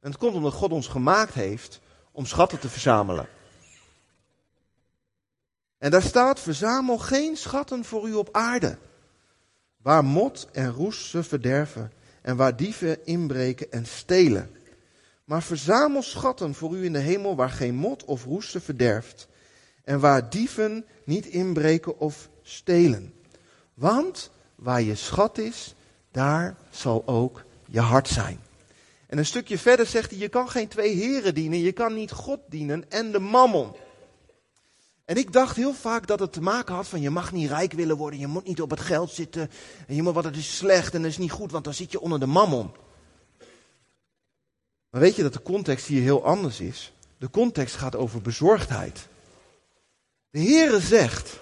En 0.00 0.10
het 0.10 0.18
komt 0.18 0.34
omdat 0.34 0.52
God 0.52 0.72
ons 0.72 0.86
gemaakt 0.86 1.34
heeft 1.34 1.80
om 2.12 2.26
schatten 2.26 2.58
te 2.58 2.68
verzamelen. 2.68 3.28
En 5.78 5.90
daar 5.90 6.02
staat, 6.02 6.40
verzamel 6.40 6.98
geen 6.98 7.36
schatten 7.36 7.84
voor 7.84 8.08
u 8.08 8.14
op 8.14 8.28
aarde. 8.32 8.78
Waar 9.82 10.04
mot 10.04 10.48
en 10.52 10.72
roes 10.72 11.10
ze 11.10 11.22
verderven 11.22 11.92
en 12.22 12.36
waar 12.36 12.56
dieven 12.56 13.06
inbreken 13.06 13.72
en 13.72 13.86
stelen. 13.86 14.57
Maar 15.28 15.42
verzamel 15.42 16.02
schatten 16.02 16.54
voor 16.54 16.76
u 16.76 16.84
in 16.84 16.92
de 16.92 16.98
hemel 16.98 17.36
waar 17.36 17.50
geen 17.50 17.74
mot 17.74 18.04
of 18.04 18.24
roes 18.24 18.50
ze 18.50 18.60
verderft. 18.60 19.28
En 19.84 20.00
waar 20.00 20.30
dieven 20.30 20.84
niet 21.04 21.26
inbreken 21.26 21.98
of 21.98 22.28
stelen. 22.42 23.14
Want 23.74 24.30
waar 24.54 24.82
je 24.82 24.94
schat 24.94 25.38
is, 25.38 25.74
daar 26.10 26.56
zal 26.70 27.02
ook 27.06 27.44
je 27.66 27.80
hart 27.80 28.08
zijn. 28.08 28.40
En 29.06 29.18
een 29.18 29.26
stukje 29.26 29.58
verder 29.58 29.86
zegt 29.86 30.10
hij, 30.10 30.18
je 30.18 30.28
kan 30.28 30.48
geen 30.48 30.68
twee 30.68 30.94
heren 30.94 31.34
dienen, 31.34 31.58
je 31.58 31.72
kan 31.72 31.94
niet 31.94 32.10
God 32.10 32.40
dienen 32.48 32.90
en 32.90 33.12
de 33.12 33.20
mammon. 33.20 33.72
En 35.04 35.16
ik 35.16 35.32
dacht 35.32 35.56
heel 35.56 35.74
vaak 35.74 36.06
dat 36.06 36.20
het 36.20 36.32
te 36.32 36.40
maken 36.40 36.74
had 36.74 36.88
van 36.88 37.00
je 37.00 37.10
mag 37.10 37.32
niet 37.32 37.48
rijk 37.48 37.72
willen 37.72 37.96
worden, 37.96 38.20
je 38.20 38.26
moet 38.26 38.46
niet 38.46 38.62
op 38.62 38.70
het 38.70 38.80
geld 38.80 39.10
zitten, 39.10 39.50
en 39.86 39.94
je 39.94 40.02
moet, 40.02 40.14
wat 40.14 40.24
het 40.24 40.36
is 40.36 40.56
slecht 40.56 40.94
en 40.94 41.02
dat 41.02 41.10
is 41.10 41.18
niet 41.18 41.32
goed, 41.32 41.52
want 41.52 41.64
dan 41.64 41.74
zit 41.74 41.92
je 41.92 42.00
onder 42.00 42.20
de 42.20 42.26
mammon. 42.26 42.70
Weet 44.98 45.16
je 45.16 45.22
dat 45.22 45.32
de 45.32 45.42
context 45.42 45.86
hier 45.86 46.02
heel 46.02 46.24
anders 46.24 46.60
is? 46.60 46.92
De 47.18 47.30
context 47.30 47.74
gaat 47.74 47.96
over 47.96 48.22
bezorgdheid. 48.22 49.08
De 50.30 50.40
Heere 50.40 50.80
zegt, 50.80 51.40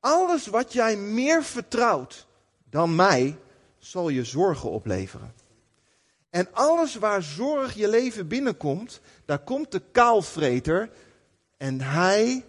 alles 0.00 0.46
wat 0.46 0.72
jij 0.72 0.96
meer 0.96 1.44
vertrouwt 1.44 2.26
dan 2.70 2.94
mij, 2.94 3.36
zal 3.78 4.08
je 4.08 4.24
zorgen 4.24 4.70
opleveren. 4.70 5.34
En 6.30 6.48
alles 6.52 6.94
waar 6.94 7.22
zorg 7.22 7.74
je 7.74 7.88
leven 7.88 8.28
binnenkomt, 8.28 9.00
daar 9.24 9.38
komt 9.38 9.72
de 9.72 9.82
kaalvreter 9.92 10.90
en 11.56 11.80
hij 11.80 12.44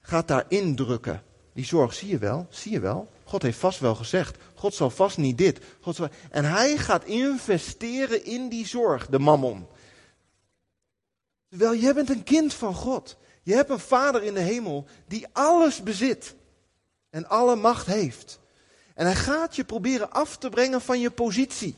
gaat 0.00 0.28
daar 0.28 0.44
indrukken. 0.48 1.22
Die 1.52 1.64
zorg 1.64 1.94
zie 1.94 2.08
je 2.08 2.18
wel, 2.18 2.46
zie 2.50 2.72
je 2.72 2.80
wel. 2.80 3.10
God 3.32 3.42
heeft 3.42 3.58
vast 3.58 3.80
wel 3.80 3.94
gezegd, 3.94 4.36
God 4.54 4.74
zal 4.74 4.90
vast 4.90 5.16
niet 5.16 5.38
dit. 5.38 5.60
God 5.80 5.96
zal... 5.96 6.08
En 6.30 6.44
hij 6.44 6.76
gaat 6.76 7.04
investeren 7.04 8.24
in 8.24 8.48
die 8.48 8.66
zorg, 8.66 9.06
de 9.06 9.18
mammon. 9.18 9.66
Terwijl 11.48 11.74
jij 11.74 11.94
bent 11.94 12.10
een 12.10 12.22
kind 12.22 12.54
van 12.54 12.74
God. 12.74 13.16
Je 13.42 13.54
hebt 13.54 13.70
een 13.70 13.78
vader 13.78 14.22
in 14.22 14.34
de 14.34 14.40
hemel 14.40 14.86
die 15.06 15.26
alles 15.32 15.82
bezit 15.82 16.34
en 17.10 17.28
alle 17.28 17.56
macht 17.56 17.86
heeft. 17.86 18.40
En 18.94 19.06
hij 19.06 19.14
gaat 19.14 19.56
je 19.56 19.64
proberen 19.64 20.12
af 20.12 20.36
te 20.36 20.48
brengen 20.48 20.80
van 20.80 21.00
je 21.00 21.10
positie. 21.10 21.76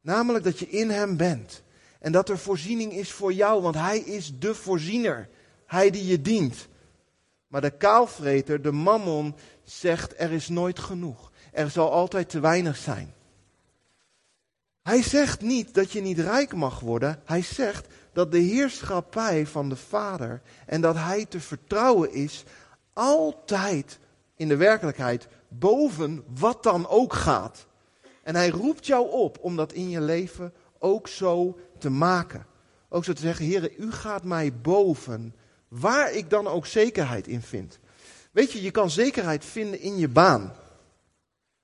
Namelijk 0.00 0.44
dat 0.44 0.58
je 0.58 0.68
in 0.68 0.90
hem 0.90 1.16
bent. 1.16 1.62
En 1.98 2.12
dat 2.12 2.28
er 2.28 2.38
voorziening 2.38 2.92
is 2.92 3.12
voor 3.12 3.32
jou, 3.32 3.62
want 3.62 3.74
hij 3.74 3.98
is 3.98 4.32
de 4.38 4.54
voorziener. 4.54 5.28
Hij 5.66 5.90
die 5.90 6.06
je 6.06 6.20
dient. 6.20 6.68
Maar 7.46 7.60
de 7.60 7.76
kaalvreter, 7.76 8.62
de 8.62 8.72
mammon, 8.72 9.34
zegt 9.64 10.14
er 10.16 10.32
is 10.32 10.48
nooit 10.48 10.78
genoeg. 10.78 11.32
Er 11.52 11.70
zal 11.70 11.92
altijd 11.92 12.28
te 12.28 12.40
weinig 12.40 12.76
zijn. 12.76 13.14
Hij 14.82 15.02
zegt 15.02 15.40
niet 15.40 15.74
dat 15.74 15.92
je 15.92 16.00
niet 16.00 16.18
rijk 16.18 16.54
mag 16.54 16.80
worden. 16.80 17.20
Hij 17.24 17.42
zegt 17.42 17.86
dat 18.12 18.32
de 18.32 18.38
heerschappij 18.38 19.46
van 19.46 19.68
de 19.68 19.76
Vader 19.76 20.42
en 20.66 20.80
dat 20.80 20.96
hij 20.96 21.24
te 21.24 21.40
vertrouwen 21.40 22.12
is 22.12 22.44
altijd 22.92 23.98
in 24.36 24.48
de 24.48 24.56
werkelijkheid 24.56 25.28
boven 25.48 26.24
wat 26.38 26.62
dan 26.62 26.88
ook 26.88 27.12
gaat. 27.12 27.66
En 28.22 28.34
hij 28.34 28.48
roept 28.48 28.86
jou 28.86 29.10
op 29.10 29.38
om 29.40 29.56
dat 29.56 29.72
in 29.72 29.88
je 29.88 30.00
leven 30.00 30.52
ook 30.78 31.08
zo 31.08 31.58
te 31.78 31.90
maken. 31.90 32.46
Ook 32.88 33.04
zo 33.04 33.12
te 33.12 33.20
zeggen, 33.20 33.44
Heer, 33.44 33.78
u 33.78 33.92
gaat 33.92 34.24
mij 34.24 34.52
boven, 34.54 35.34
waar 35.68 36.12
ik 36.12 36.30
dan 36.30 36.46
ook 36.46 36.66
zekerheid 36.66 37.26
in 37.26 37.42
vind. 37.42 37.78
Weet 38.32 38.52
je, 38.52 38.62
je 38.62 38.70
kan 38.70 38.90
zekerheid 38.90 39.44
vinden 39.44 39.80
in 39.80 39.96
je 39.96 40.08
baan. 40.08 40.56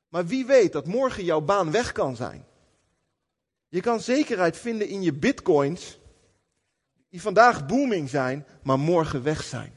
Maar 0.08 0.26
wie 0.26 0.46
weet 0.46 0.72
dat 0.72 0.87
morgen 0.87 1.25
jouw 1.25 1.40
baan 1.40 1.70
weg 1.70 1.92
kan 1.92 2.16
zijn. 2.16 2.44
Je 3.68 3.80
kan 3.80 4.00
zekerheid 4.00 4.56
vinden 4.56 4.88
in 4.88 5.02
je 5.02 5.12
bitcoins, 5.12 5.98
die 7.08 7.20
vandaag 7.20 7.66
booming 7.66 8.08
zijn, 8.08 8.46
maar 8.62 8.78
morgen 8.78 9.22
weg 9.22 9.44
zijn. 9.44 9.72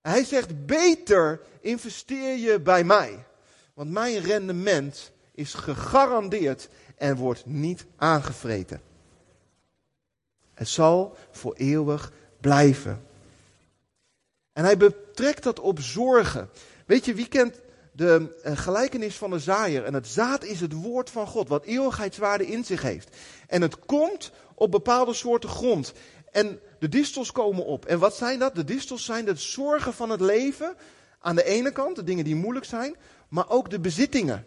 Hij 0.00 0.24
zegt, 0.24 0.66
beter 0.66 1.40
investeer 1.60 2.36
je 2.36 2.60
bij 2.60 2.84
mij. 2.84 3.26
Want 3.74 3.90
mijn 3.90 4.20
rendement 4.20 5.12
is 5.32 5.54
gegarandeerd 5.54 6.68
en 6.96 7.16
wordt 7.16 7.46
niet 7.46 7.86
aangevreten. 7.96 8.82
Het 10.54 10.68
zal 10.68 11.16
voor 11.30 11.54
eeuwig 11.54 12.12
blijven. 12.40 13.07
En 14.58 14.64
hij 14.64 14.76
betrekt 14.76 15.42
dat 15.42 15.60
op 15.60 15.80
zorgen. 15.80 16.48
Weet 16.86 17.04
je, 17.04 17.14
wie 17.14 17.28
kent 17.28 17.60
de 17.92 18.36
uh, 18.44 18.56
gelijkenis 18.56 19.16
van 19.16 19.30
de 19.30 19.38
zaaier? 19.38 19.84
En 19.84 19.94
het 19.94 20.06
zaad 20.06 20.44
is 20.44 20.60
het 20.60 20.72
woord 20.72 21.10
van 21.10 21.26
God, 21.26 21.48
wat 21.48 21.64
eeuwigheidswaarde 21.64 22.46
in 22.46 22.64
zich 22.64 22.82
heeft. 22.82 23.16
En 23.46 23.62
het 23.62 23.78
komt 23.78 24.30
op 24.54 24.70
bepaalde 24.70 25.14
soorten 25.14 25.48
grond. 25.48 25.92
En 26.32 26.60
de 26.78 26.88
distels 26.88 27.32
komen 27.32 27.64
op. 27.64 27.86
En 27.86 27.98
wat 27.98 28.16
zijn 28.16 28.38
dat? 28.38 28.54
De 28.54 28.64
distels 28.64 29.04
zijn 29.04 29.24
de 29.24 29.36
zorgen 29.36 29.92
van 29.92 30.10
het 30.10 30.20
leven. 30.20 30.74
Aan 31.20 31.36
de 31.36 31.44
ene 31.44 31.72
kant, 31.72 31.96
de 31.96 32.04
dingen 32.04 32.24
die 32.24 32.36
moeilijk 32.36 32.66
zijn, 32.66 32.96
maar 33.28 33.50
ook 33.50 33.70
de 33.70 33.80
bezittingen. 33.80 34.44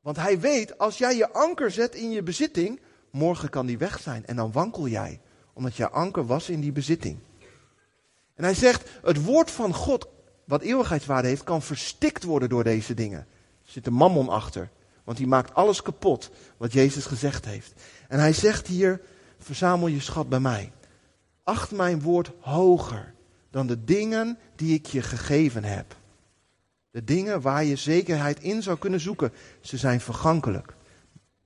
Want 0.00 0.16
hij 0.16 0.40
weet, 0.40 0.78
als 0.78 0.98
jij 0.98 1.16
je 1.16 1.32
anker 1.32 1.70
zet 1.70 1.94
in 1.94 2.10
je 2.10 2.22
bezitting, 2.22 2.80
morgen 3.10 3.48
kan 3.48 3.66
die 3.66 3.78
weg 3.78 4.00
zijn. 4.00 4.26
En 4.26 4.36
dan 4.36 4.52
wankel 4.52 4.88
jij, 4.88 5.20
omdat 5.52 5.76
je 5.76 5.90
anker 5.90 6.26
was 6.26 6.48
in 6.48 6.60
die 6.60 6.72
bezitting. 6.72 7.18
En 8.36 8.44
hij 8.44 8.54
zegt, 8.54 8.88
het 9.02 9.24
woord 9.24 9.50
van 9.50 9.74
God, 9.74 10.08
wat 10.44 10.62
eeuwigheidswaarde 10.62 11.28
heeft, 11.28 11.44
kan 11.44 11.62
verstikt 11.62 12.24
worden 12.24 12.48
door 12.48 12.64
deze 12.64 12.94
dingen. 12.94 13.18
Er 13.18 13.72
zit 13.72 13.86
een 13.86 13.92
mammon 13.92 14.28
achter, 14.28 14.70
want 15.04 15.18
die 15.18 15.26
maakt 15.26 15.54
alles 15.54 15.82
kapot 15.82 16.30
wat 16.56 16.72
Jezus 16.72 17.04
gezegd 17.04 17.44
heeft. 17.44 17.72
En 18.08 18.18
hij 18.18 18.32
zegt 18.32 18.66
hier, 18.66 19.00
verzamel 19.38 19.86
je 19.86 20.00
schat 20.00 20.28
bij 20.28 20.40
mij. 20.40 20.72
Acht 21.42 21.70
mijn 21.70 22.00
woord 22.00 22.30
hoger 22.40 23.14
dan 23.50 23.66
de 23.66 23.84
dingen 23.84 24.38
die 24.54 24.74
ik 24.74 24.86
je 24.86 25.02
gegeven 25.02 25.64
heb. 25.64 25.96
De 26.90 27.04
dingen 27.04 27.40
waar 27.40 27.64
je 27.64 27.76
zekerheid 27.76 28.40
in 28.40 28.62
zou 28.62 28.78
kunnen 28.78 29.00
zoeken, 29.00 29.32
ze 29.60 29.76
zijn 29.76 30.00
vergankelijk. 30.00 30.74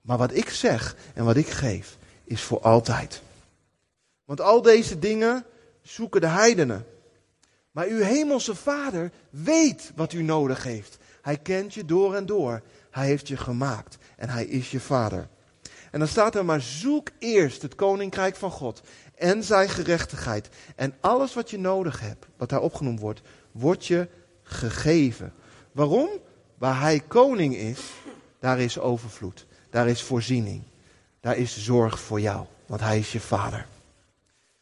Maar 0.00 0.18
wat 0.18 0.34
ik 0.34 0.48
zeg 0.48 0.96
en 1.14 1.24
wat 1.24 1.36
ik 1.36 1.48
geef, 1.48 1.96
is 2.24 2.42
voor 2.42 2.60
altijd. 2.60 3.22
Want 4.24 4.40
al 4.40 4.62
deze 4.62 4.98
dingen 4.98 5.44
zoeken 5.82 6.20
de 6.20 6.26
heidenen. 6.26 6.86
Maar 7.70 7.86
uw 7.86 8.00
hemelse 8.00 8.54
Vader 8.54 9.10
weet 9.30 9.92
wat 9.94 10.12
u 10.12 10.22
nodig 10.22 10.62
heeft. 10.62 10.98
Hij 11.22 11.36
kent 11.36 11.74
je 11.74 11.84
door 11.84 12.14
en 12.14 12.26
door. 12.26 12.62
Hij 12.90 13.06
heeft 13.06 13.28
je 13.28 13.36
gemaakt 13.36 13.98
en 14.16 14.28
hij 14.28 14.44
is 14.44 14.70
je 14.70 14.80
Vader. 14.80 15.28
En 15.90 15.98
dan 15.98 16.08
staat 16.08 16.34
er 16.34 16.44
maar 16.44 16.60
zoek 16.60 17.08
eerst 17.18 17.62
het 17.62 17.74
koninkrijk 17.74 18.36
van 18.36 18.50
God 18.50 18.82
en 19.14 19.44
zijn 19.44 19.68
gerechtigheid. 19.68 20.48
En 20.76 20.94
alles 21.00 21.34
wat 21.34 21.50
je 21.50 21.58
nodig 21.58 22.00
hebt, 22.00 22.26
wat 22.36 22.48
daar 22.48 22.60
opgenoemd 22.60 23.00
wordt, 23.00 23.22
wordt 23.52 23.86
je 23.86 24.08
gegeven. 24.42 25.32
Waarom? 25.72 26.08
Waar 26.58 26.80
hij 26.80 27.00
koning 27.00 27.56
is, 27.56 27.80
daar 28.38 28.60
is 28.60 28.78
overvloed. 28.78 29.46
Daar 29.70 29.88
is 29.88 30.02
voorziening. 30.02 30.62
Daar 31.20 31.36
is 31.36 31.58
zorg 31.58 32.00
voor 32.00 32.20
jou, 32.20 32.46
want 32.66 32.80
hij 32.80 32.98
is 32.98 33.12
je 33.12 33.20
vader. 33.20 33.66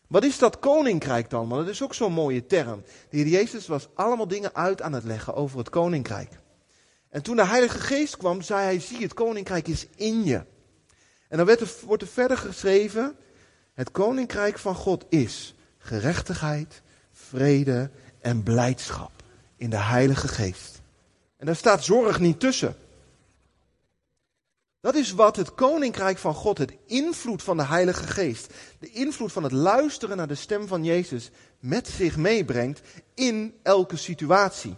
Wat 0.08 0.24
is 0.24 0.38
dat 0.38 0.58
koninkrijk 0.58 1.30
dan? 1.30 1.48
Want 1.48 1.64
dat 1.64 1.74
is 1.74 1.82
ook 1.82 1.94
zo'n 1.94 2.12
mooie 2.12 2.46
term. 2.46 2.82
De 3.10 3.16
Heer 3.16 3.26
Jezus 3.26 3.66
was 3.66 3.88
allemaal 3.94 4.28
dingen 4.28 4.54
uit 4.54 4.82
aan 4.82 4.92
het 4.92 5.04
leggen 5.04 5.34
over 5.34 5.58
het 5.58 5.68
koninkrijk. 5.68 6.30
En 7.08 7.22
toen 7.22 7.36
de 7.36 7.46
Heilige 7.46 7.78
Geest 7.78 8.16
kwam, 8.16 8.42
zei 8.42 8.64
hij, 8.64 8.80
zie 8.80 9.02
het 9.02 9.14
koninkrijk 9.14 9.68
is 9.68 9.86
in 9.96 10.24
je. 10.24 10.44
En 11.28 11.36
dan 11.36 11.46
werd 11.46 11.60
er, 11.60 11.72
wordt 11.84 12.02
er 12.02 12.08
verder 12.08 12.38
geschreven, 12.38 13.16
het 13.74 13.90
koninkrijk 13.90 14.58
van 14.58 14.74
God 14.74 15.04
is 15.08 15.54
gerechtigheid, 15.78 16.82
vrede 17.12 17.90
en 18.20 18.42
blijdschap 18.42 19.12
in 19.56 19.70
de 19.70 19.76
Heilige 19.76 20.28
Geest. 20.28 20.80
En 21.36 21.46
daar 21.46 21.56
staat 21.56 21.84
zorg 21.84 22.20
niet 22.20 22.40
tussen. 22.40 22.76
Dat 24.88 24.96
is 24.96 25.12
wat 25.12 25.36
het 25.36 25.54
koninkrijk 25.54 26.18
van 26.18 26.34
God, 26.34 26.58
het 26.58 26.76
invloed 26.86 27.42
van 27.42 27.56
de 27.56 27.64
Heilige 27.64 28.06
Geest, 28.06 28.54
de 28.78 28.90
invloed 28.90 29.32
van 29.32 29.42
het 29.42 29.52
luisteren 29.52 30.16
naar 30.16 30.28
de 30.28 30.34
stem 30.34 30.66
van 30.66 30.84
Jezus 30.84 31.30
met 31.58 31.88
zich 31.88 32.16
meebrengt 32.16 32.80
in 33.14 33.54
elke 33.62 33.96
situatie. 33.96 34.76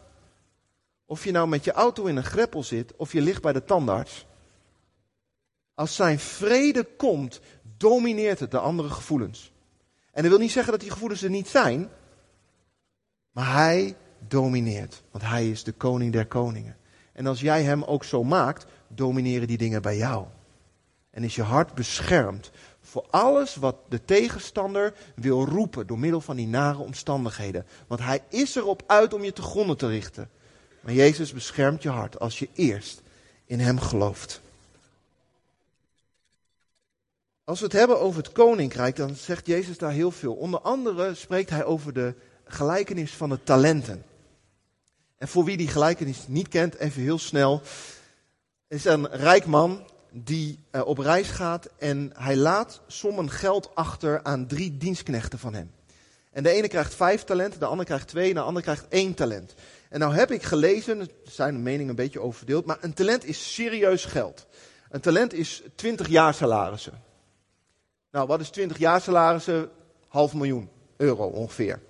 Of 1.06 1.24
je 1.24 1.30
nou 1.30 1.48
met 1.48 1.64
je 1.64 1.72
auto 1.72 2.04
in 2.04 2.16
een 2.16 2.24
greppel 2.24 2.62
zit 2.62 2.96
of 2.96 3.12
je 3.12 3.20
ligt 3.20 3.42
bij 3.42 3.52
de 3.52 3.64
tandarts. 3.64 4.26
Als 5.74 5.94
zijn 5.94 6.18
vrede 6.18 6.84
komt, 6.96 7.40
domineert 7.76 8.40
het 8.40 8.50
de 8.50 8.58
andere 8.58 8.88
gevoelens. 8.88 9.52
En 10.12 10.22
dat 10.22 10.30
wil 10.30 10.40
niet 10.40 10.52
zeggen 10.52 10.72
dat 10.72 10.80
die 10.80 10.90
gevoelens 10.90 11.22
er 11.22 11.30
niet 11.30 11.48
zijn, 11.48 11.88
maar 13.30 13.52
hij 13.52 13.96
domineert, 14.28 15.02
want 15.10 15.24
hij 15.24 15.50
is 15.50 15.64
de 15.64 15.72
koning 15.72 16.12
der 16.12 16.26
koningen. 16.26 16.78
En 17.20 17.26
als 17.26 17.40
jij 17.40 17.62
hem 17.62 17.82
ook 17.82 18.04
zo 18.04 18.24
maakt, 18.24 18.66
domineren 18.88 19.46
die 19.46 19.58
dingen 19.58 19.82
bij 19.82 19.96
jou. 19.96 20.26
En 21.10 21.24
is 21.24 21.34
je 21.34 21.42
hart 21.42 21.74
beschermd 21.74 22.50
voor 22.80 23.06
alles 23.10 23.54
wat 23.54 23.76
de 23.88 24.04
tegenstander 24.04 24.94
wil 25.14 25.44
roepen 25.44 25.86
door 25.86 25.98
middel 25.98 26.20
van 26.20 26.36
die 26.36 26.46
nare 26.46 26.78
omstandigheden. 26.78 27.66
Want 27.86 28.00
hij 28.00 28.22
is 28.28 28.54
erop 28.54 28.82
uit 28.86 29.14
om 29.14 29.24
je 29.24 29.32
te 29.32 29.42
gronden 29.42 29.76
te 29.76 29.86
richten. 29.86 30.30
Maar 30.80 30.92
Jezus 30.92 31.32
beschermt 31.32 31.82
je 31.82 31.88
hart 31.88 32.20
als 32.20 32.38
je 32.38 32.48
eerst 32.54 33.02
in 33.46 33.60
hem 33.60 33.78
gelooft. 33.78 34.40
Als 37.44 37.58
we 37.58 37.64
het 37.64 37.74
hebben 37.74 38.00
over 38.00 38.22
het 38.22 38.32
koninkrijk, 38.32 38.96
dan 38.96 39.14
zegt 39.14 39.46
Jezus 39.46 39.78
daar 39.78 39.92
heel 39.92 40.10
veel. 40.10 40.34
Onder 40.34 40.60
andere 40.60 41.14
spreekt 41.14 41.50
hij 41.50 41.64
over 41.64 41.92
de 41.92 42.14
gelijkenis 42.44 43.12
van 43.12 43.28
de 43.28 43.42
talenten. 43.42 44.04
En 45.20 45.28
voor 45.28 45.44
wie 45.44 45.56
die 45.56 45.68
gelijkenis 45.68 46.24
niet 46.26 46.48
kent, 46.48 46.74
even 46.76 47.02
heel 47.02 47.18
snel 47.18 47.62
is 48.68 48.84
een 48.84 49.08
rijk 49.08 49.46
man 49.46 49.86
die 50.10 50.64
uh, 50.72 50.86
op 50.86 50.98
reis 50.98 51.28
gaat 51.28 51.68
en 51.78 52.12
hij 52.14 52.36
laat 52.36 52.80
sommen 52.86 53.30
geld 53.30 53.74
achter 53.74 54.22
aan 54.22 54.46
drie 54.46 54.76
dienstknechten 54.76 55.38
van 55.38 55.54
hem. 55.54 55.70
En 56.30 56.42
de 56.42 56.50
ene 56.50 56.68
krijgt 56.68 56.94
vijf 56.94 57.24
talenten, 57.24 57.60
de 57.60 57.66
ander 57.66 57.86
krijgt 57.86 58.08
twee 58.08 58.28
en 58.28 58.34
de 58.34 58.40
ander 58.40 58.62
krijgt 58.62 58.88
één 58.88 59.14
talent. 59.14 59.54
En 59.88 60.00
nou 60.00 60.14
heb 60.14 60.30
ik 60.30 60.42
gelezen, 60.42 61.00
er 61.00 61.08
zijn 61.24 61.62
meningen 61.62 61.88
een 61.88 61.94
beetje 61.94 62.20
over 62.20 62.38
verdeeld, 62.38 62.66
maar 62.66 62.78
een 62.80 62.94
talent 62.94 63.24
is 63.24 63.54
serieus 63.54 64.04
geld. 64.04 64.46
Een 64.90 65.00
talent 65.00 65.32
is 65.32 65.62
20 65.74 66.08
jaar 66.08 66.34
salarissen. 66.34 67.02
Nou, 68.10 68.26
wat 68.26 68.40
is 68.40 68.50
20 68.50 68.78
jaar 68.78 69.00
salarissen? 69.00 69.70
Half 70.08 70.34
miljoen 70.34 70.68
euro 70.96 71.26
ongeveer. 71.26 71.80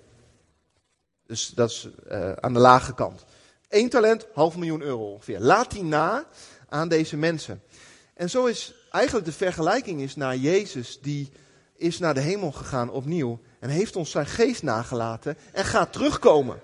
Dus 1.31 1.47
dat 1.47 1.69
is 1.69 1.89
uh, 2.11 2.31
aan 2.31 2.53
de 2.53 2.59
lage 2.59 2.93
kant. 2.93 3.25
Eén 3.69 3.89
talent, 3.89 4.27
half 4.33 4.55
miljoen 4.55 4.81
euro 4.81 5.11
ongeveer. 5.11 5.39
Laat 5.39 5.71
die 5.71 5.83
na 5.83 6.25
aan 6.69 6.87
deze 6.87 7.17
mensen. 7.17 7.63
En 8.13 8.29
zo 8.29 8.45
is 8.45 8.73
eigenlijk 8.89 9.25
de 9.25 9.31
vergelijking 9.31 10.01
is 10.01 10.15
naar 10.15 10.35
Jezus, 10.35 10.99
die 11.01 11.31
is 11.75 11.99
naar 11.99 12.13
de 12.13 12.19
hemel 12.19 12.51
gegaan 12.51 12.89
opnieuw 12.89 13.39
en 13.59 13.69
heeft 13.69 13.95
ons 13.95 14.11
zijn 14.11 14.25
geest 14.25 14.63
nagelaten 14.63 15.37
en 15.53 15.65
gaat 15.65 15.93
terugkomen. 15.93 16.59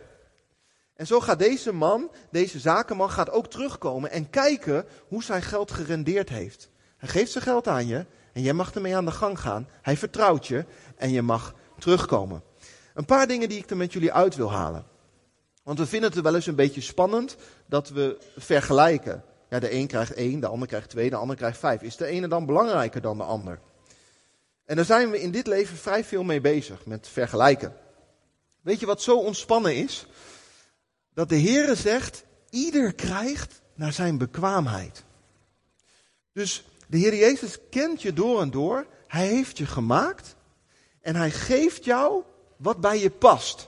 En 0.95 1.07
zo 1.07 1.19
gaat 1.19 1.39
deze 1.39 1.73
man, 1.73 2.11
deze 2.31 2.59
zakenman, 2.59 3.09
gaat 3.09 3.29
ook 3.29 3.47
terugkomen 3.47 4.11
en 4.11 4.29
kijken 4.29 4.85
hoe 5.07 5.23
zijn 5.23 5.41
geld 5.41 5.71
gerendeerd 5.71 6.29
heeft. 6.29 6.69
Hij 6.97 7.09
geeft 7.09 7.31
zijn 7.31 7.43
geld 7.43 7.67
aan 7.67 7.87
je 7.87 8.05
en 8.33 8.41
jij 8.41 8.53
mag 8.53 8.73
ermee 8.73 8.95
aan 8.95 9.05
de 9.05 9.11
gang 9.11 9.39
gaan. 9.39 9.67
Hij 9.81 9.97
vertrouwt 9.97 10.47
je 10.47 10.65
en 10.95 11.11
je 11.11 11.21
mag 11.21 11.55
terugkomen. 11.79 12.43
Een 12.97 13.05
paar 13.05 13.27
dingen 13.27 13.49
die 13.49 13.57
ik 13.57 13.69
er 13.69 13.77
met 13.77 13.93
jullie 13.93 14.13
uit 14.13 14.35
wil 14.35 14.51
halen. 14.51 14.85
Want 15.63 15.79
we 15.79 15.85
vinden 15.85 16.11
het 16.11 16.21
wel 16.21 16.35
eens 16.35 16.47
een 16.47 16.55
beetje 16.55 16.81
spannend 16.81 17.35
dat 17.65 17.89
we 17.89 18.17
vergelijken. 18.37 19.23
Ja, 19.49 19.59
de 19.59 19.73
een 19.73 19.87
krijgt 19.87 20.13
één, 20.13 20.39
de 20.39 20.47
ander 20.47 20.67
krijgt 20.67 20.89
twee, 20.89 21.09
de 21.09 21.15
ander 21.15 21.35
krijgt 21.35 21.57
vijf. 21.57 21.81
Is 21.81 21.95
de 21.95 22.05
ene 22.05 22.27
dan 22.27 22.45
belangrijker 22.45 23.01
dan 23.01 23.17
de 23.17 23.23
ander? 23.23 23.59
En 24.65 24.75
daar 24.75 24.85
zijn 24.85 25.09
we 25.09 25.21
in 25.21 25.31
dit 25.31 25.47
leven 25.47 25.77
vrij 25.77 26.03
veel 26.03 26.23
mee 26.23 26.41
bezig, 26.41 26.85
met 26.85 27.07
vergelijken. 27.07 27.75
Weet 28.61 28.79
je 28.79 28.85
wat 28.85 29.01
zo 29.01 29.17
ontspannen 29.17 29.75
is? 29.75 30.05
Dat 31.13 31.29
de 31.29 31.39
Heere 31.39 31.75
zegt, 31.75 32.23
ieder 32.49 32.93
krijgt 32.93 33.61
naar 33.73 33.93
zijn 33.93 34.17
bekwaamheid. 34.17 35.03
Dus 36.33 36.65
de 36.87 36.97
Heer 36.97 37.15
Jezus 37.15 37.57
kent 37.69 38.01
je 38.01 38.13
door 38.13 38.41
en 38.41 38.51
door. 38.51 38.85
Hij 39.07 39.27
heeft 39.27 39.57
je 39.57 39.65
gemaakt. 39.65 40.35
En 41.01 41.15
hij 41.15 41.31
geeft 41.31 41.85
jou 41.85 42.23
wat 42.57 42.81
bij 42.81 42.99
je 42.99 43.09
past. 43.09 43.67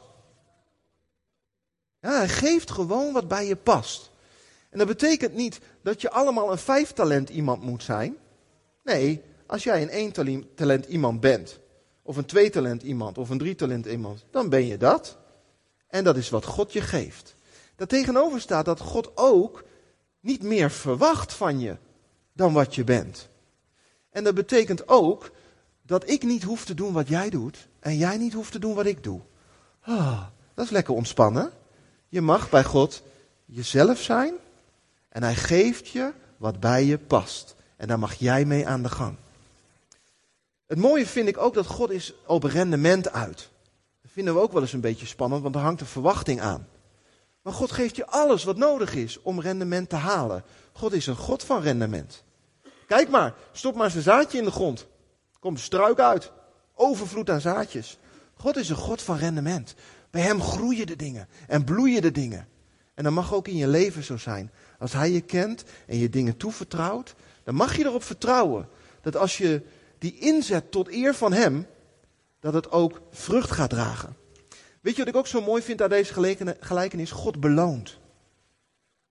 Ja, 2.02 2.12
hij 2.17 2.30
geeft 2.30 2.71
gewoon 2.71 3.13
wat 3.13 3.28
bij 3.28 3.47
je 3.47 3.56
past. 3.56 4.12
En 4.69 4.78
dat 4.78 4.88
betekent 4.88 5.34
niet 5.34 5.60
dat 5.82 6.02
je 6.02 6.10
allemaal 6.10 6.52
een 6.52 6.58
vijf 6.58 6.91
talent 6.91 7.30
iemand 7.30 7.63
moet 7.63 7.84
zijn. 7.84 8.17
Nee, 8.84 9.21
als 9.45 9.63
jij 9.63 9.82
een 9.82 9.89
één 9.89 10.45
talent 10.56 10.86
iemand 10.86 11.19
bent, 11.19 11.60
of 12.02 12.17
een 12.17 12.25
twee 12.25 12.49
talent 12.49 12.82
iemand, 12.84 13.17
of 13.17 13.30
een 13.30 13.38
drie 13.38 13.56
talent 13.56 13.86
iemand, 13.86 14.25
dan 14.32 14.49
ben 14.49 14.65
je 14.65 14.78
dat. 14.78 15.17
En 15.88 16.04
dat 16.04 16.17
is 16.17 16.30
wat 16.30 16.45
God 16.45 16.73
je 16.73 16.82
geeft. 16.82 17.36
Daartegenover 17.75 18.41
staat 18.41 18.65
dat 18.65 18.80
God 18.80 19.12
ook 19.17 19.63
niet 20.19 20.43
meer 20.43 20.71
verwacht 20.71 21.34
van 21.34 21.60
je 21.60 21.78
dan 22.34 22.54
wat 22.54 22.75
je 22.75 22.84
bent. 22.84 23.30
En 24.10 24.23
dat 24.23 24.36
betekent 24.36 24.88
ook 24.88 25.32
dat 25.82 26.10
ik 26.10 26.23
niet 26.23 26.43
hoef 26.43 26.65
te 26.65 26.73
doen 26.73 26.93
wat 26.93 27.08
jij 27.08 27.30
doet 27.30 27.67
en 27.79 27.97
jij 27.97 28.17
niet 28.17 28.33
hoeft 28.33 28.51
te 28.51 28.59
doen 28.59 28.73
wat 28.73 28.85
ik 28.85 29.03
doe. 29.03 29.21
Ah, 29.81 30.21
dat 30.53 30.65
is 30.65 30.71
lekker 30.71 30.93
ontspannen. 30.93 31.51
Je 32.07 32.21
mag 32.21 32.49
bij 32.49 32.63
God 32.63 33.03
jezelf 33.45 33.99
zijn 34.01 34.33
en 35.09 35.23
hij 35.23 35.35
geeft 35.35 35.87
je 35.87 36.11
wat 36.37 36.59
bij 36.59 36.83
je 36.83 36.97
past. 36.97 37.55
En 37.77 37.87
daar 37.87 37.99
mag 37.99 38.13
jij 38.13 38.45
mee 38.45 38.67
aan 38.67 38.83
de 38.83 38.89
gang. 38.89 39.15
Het 40.65 40.77
mooie 40.77 41.05
vind 41.05 41.27
ik 41.27 41.37
ook 41.37 41.53
dat 41.53 41.65
God 41.65 41.89
is 41.89 42.13
op 42.25 42.43
rendement 42.43 43.11
uit. 43.11 43.49
Dat 44.01 44.11
vinden 44.11 44.33
we 44.33 44.39
ook 44.39 44.51
wel 44.51 44.61
eens 44.61 44.73
een 44.73 44.81
beetje 44.81 45.05
spannend, 45.05 45.43
want 45.43 45.55
er 45.55 45.61
hangt 45.61 45.81
een 45.81 45.87
verwachting 45.87 46.41
aan. 46.41 46.67
Maar 47.41 47.53
God 47.53 47.71
geeft 47.71 47.95
je 47.95 48.07
alles 48.07 48.43
wat 48.43 48.57
nodig 48.57 48.95
is 48.95 49.21
om 49.21 49.41
rendement 49.41 49.89
te 49.89 49.95
halen. 49.95 50.43
God 50.71 50.93
is 50.93 51.07
een 51.07 51.15
God 51.15 51.43
van 51.43 51.61
rendement. 51.61 52.23
Kijk 52.87 53.09
maar, 53.09 53.33
stop 53.51 53.75
maar 53.75 53.91
zijn 53.91 54.03
zaadje 54.03 54.37
in 54.37 54.43
de 54.43 54.51
grond. 54.51 54.87
Komt 55.39 55.57
een 55.57 55.63
struik 55.63 55.99
uit. 55.99 56.31
Overvloed 56.81 57.29
aan 57.29 57.41
zaadjes. 57.41 57.97
God 58.33 58.57
is 58.57 58.69
een 58.69 58.75
God 58.75 59.01
van 59.01 59.17
rendement. 59.17 59.75
Bij 60.09 60.21
hem 60.21 60.41
groeien 60.41 60.87
de 60.87 60.95
dingen 60.95 61.27
en 61.47 61.63
bloeien 61.63 62.01
de 62.01 62.11
dingen. 62.11 62.47
En 62.93 63.03
dat 63.03 63.13
mag 63.13 63.33
ook 63.33 63.47
in 63.47 63.55
je 63.55 63.67
leven 63.67 64.03
zo 64.03 64.17
zijn. 64.17 64.51
Als 64.79 64.93
hij 64.93 65.11
je 65.11 65.21
kent 65.21 65.63
en 65.87 65.97
je 65.97 66.09
dingen 66.09 66.37
toevertrouwt, 66.37 67.15
dan 67.43 67.55
mag 67.55 67.77
je 67.77 67.85
erop 67.85 68.03
vertrouwen 68.03 68.67
dat 69.01 69.15
als 69.15 69.37
je 69.37 69.61
die 69.97 70.19
inzet 70.19 70.71
tot 70.71 70.91
eer 70.91 71.15
van 71.15 71.33
hem, 71.33 71.67
dat 72.39 72.53
het 72.53 72.71
ook 72.71 73.01
vrucht 73.11 73.51
gaat 73.51 73.69
dragen. 73.69 74.15
Weet 74.81 74.95
je 74.95 74.99
wat 74.99 75.13
ik 75.13 75.19
ook 75.19 75.27
zo 75.27 75.41
mooi 75.41 75.61
vind 75.61 75.81
aan 75.81 75.89
deze 75.89 76.13
gelijkenis? 76.59 77.11
God 77.11 77.39
beloont. 77.39 77.97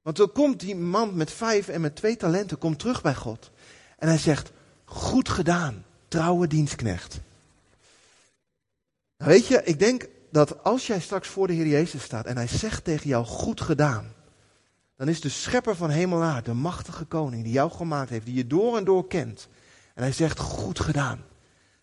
Want 0.03 0.17
dan 0.17 0.33
komt 0.33 0.61
die 0.61 0.77
man 0.77 1.17
met 1.17 1.31
vijf 1.31 1.69
en 1.69 1.81
met 1.81 1.97
twee 1.97 2.17
talenten 2.17 2.59
komt 2.59 2.79
terug 2.79 3.03
bij 3.03 3.15
God. 3.15 3.51
En 3.99 4.09
hij 4.09 4.19
zegt, 4.19 4.53
goed 4.85 5.29
gedaan, 5.29 5.85
trouwe 6.09 6.47
dienstknecht. 6.47 7.21
Nou 9.19 9.31
weet 9.31 9.47
je, 9.47 9.63
ik 9.65 9.79
denk 9.79 10.09
dat 10.31 10.65
als 10.65 10.87
jij 10.87 11.01
straks 11.01 11.29
voor 11.29 11.47
de 11.47 11.53
Heer 11.53 11.67
Jezus 11.67 12.03
staat 12.03 12.27
en 12.27 12.37
hij 12.37 12.47
zegt 12.47 12.85
tegen 12.85 13.09
jou, 13.09 13.25
goed 13.25 13.61
gedaan. 13.61 14.13
Dan 14.97 15.09
is 15.09 15.21
de 15.21 15.29
schepper 15.29 15.77
van 15.77 15.91
hemel 15.91 16.23
en 16.23 16.29
aarde, 16.29 16.51
de 16.51 16.57
machtige 16.57 17.05
koning 17.05 17.43
die 17.45 17.53
jou 17.53 17.71
gemaakt 17.71 18.11
heeft, 18.11 18.27
die 18.27 18.35
je 18.35 18.47
door 18.47 18.77
en 18.77 18.85
door 18.85 19.07
kent. 19.07 19.49
En 19.95 20.03
hij 20.03 20.13
zegt, 20.13 20.39
goed 20.39 20.81
gedaan. 20.81 21.25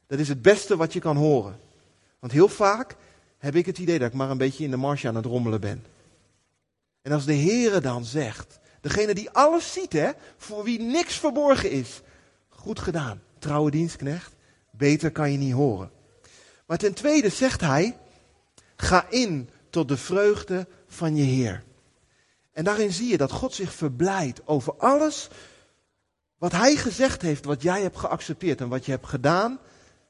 Dat 0.08 0.19
is 0.19 0.28
het 0.28 0.41
beste 0.41 0.78
wat 0.78 0.93
je 0.93 1.00
kan 1.00 1.17
horen. 1.17 1.60
Want 2.19 2.32
heel 2.32 2.50
vaak 2.50 2.95
heb 3.38 3.56
ik 3.56 3.65
het 3.65 3.78
idee 3.78 4.00
dat 4.00 4.08
ik 4.08 4.13
maar 4.13 4.30
een 4.30 4.38
beetje 4.38 4.63
in 4.63 4.71
de 4.71 4.78
marge 4.78 5.08
aan 5.08 5.15
het 5.15 5.26
rommelen 5.26 5.62
ben. 5.62 5.86
En 7.02 7.12
als 7.12 7.26
de 7.26 7.36
Heere 7.36 7.82
dan 7.82 8.06
zegt, 8.06 8.60
degene 8.82 9.13
die 9.13 9.30
alles 9.30 9.74
ziet, 9.74 9.93
hè, 9.93 10.12
voor 10.38 10.63
wie 10.63 10.80
niks 10.80 11.19
verborgen 11.19 11.71
is, 11.71 12.02
Goed 12.65 12.80
gedaan, 12.80 13.21
trouwe 13.39 13.71
dienstknecht. 13.71 14.36
Beter 14.71 15.12
kan 15.12 15.32
je 15.32 15.38
niet 15.38 15.54
horen. 15.54 15.91
Maar 16.65 16.78
ten 16.78 16.93
tweede 16.93 17.30
zegt 17.30 17.62
hij, 17.62 17.97
ga 18.75 19.10
in 19.10 19.49
tot 19.69 19.88
de 19.88 19.97
vreugde 19.97 20.67
van 20.88 21.15
je 21.15 21.23
Heer. 21.23 21.63
En 22.51 22.63
daarin 22.63 22.91
zie 22.91 23.08
je 23.08 23.17
dat 23.17 23.32
God 23.32 23.54
zich 23.54 23.73
verblijdt 23.73 24.47
over 24.47 24.75
alles 24.78 25.30
wat 26.38 26.51
Hij 26.51 26.75
gezegd 26.75 27.21
heeft, 27.21 27.45
wat 27.45 27.62
jij 27.62 27.82
hebt 27.82 27.97
geaccepteerd 27.97 28.62
en 28.62 28.69
wat 28.69 28.86
je 28.86 28.91
hebt 28.91 29.08
gedaan 29.08 29.60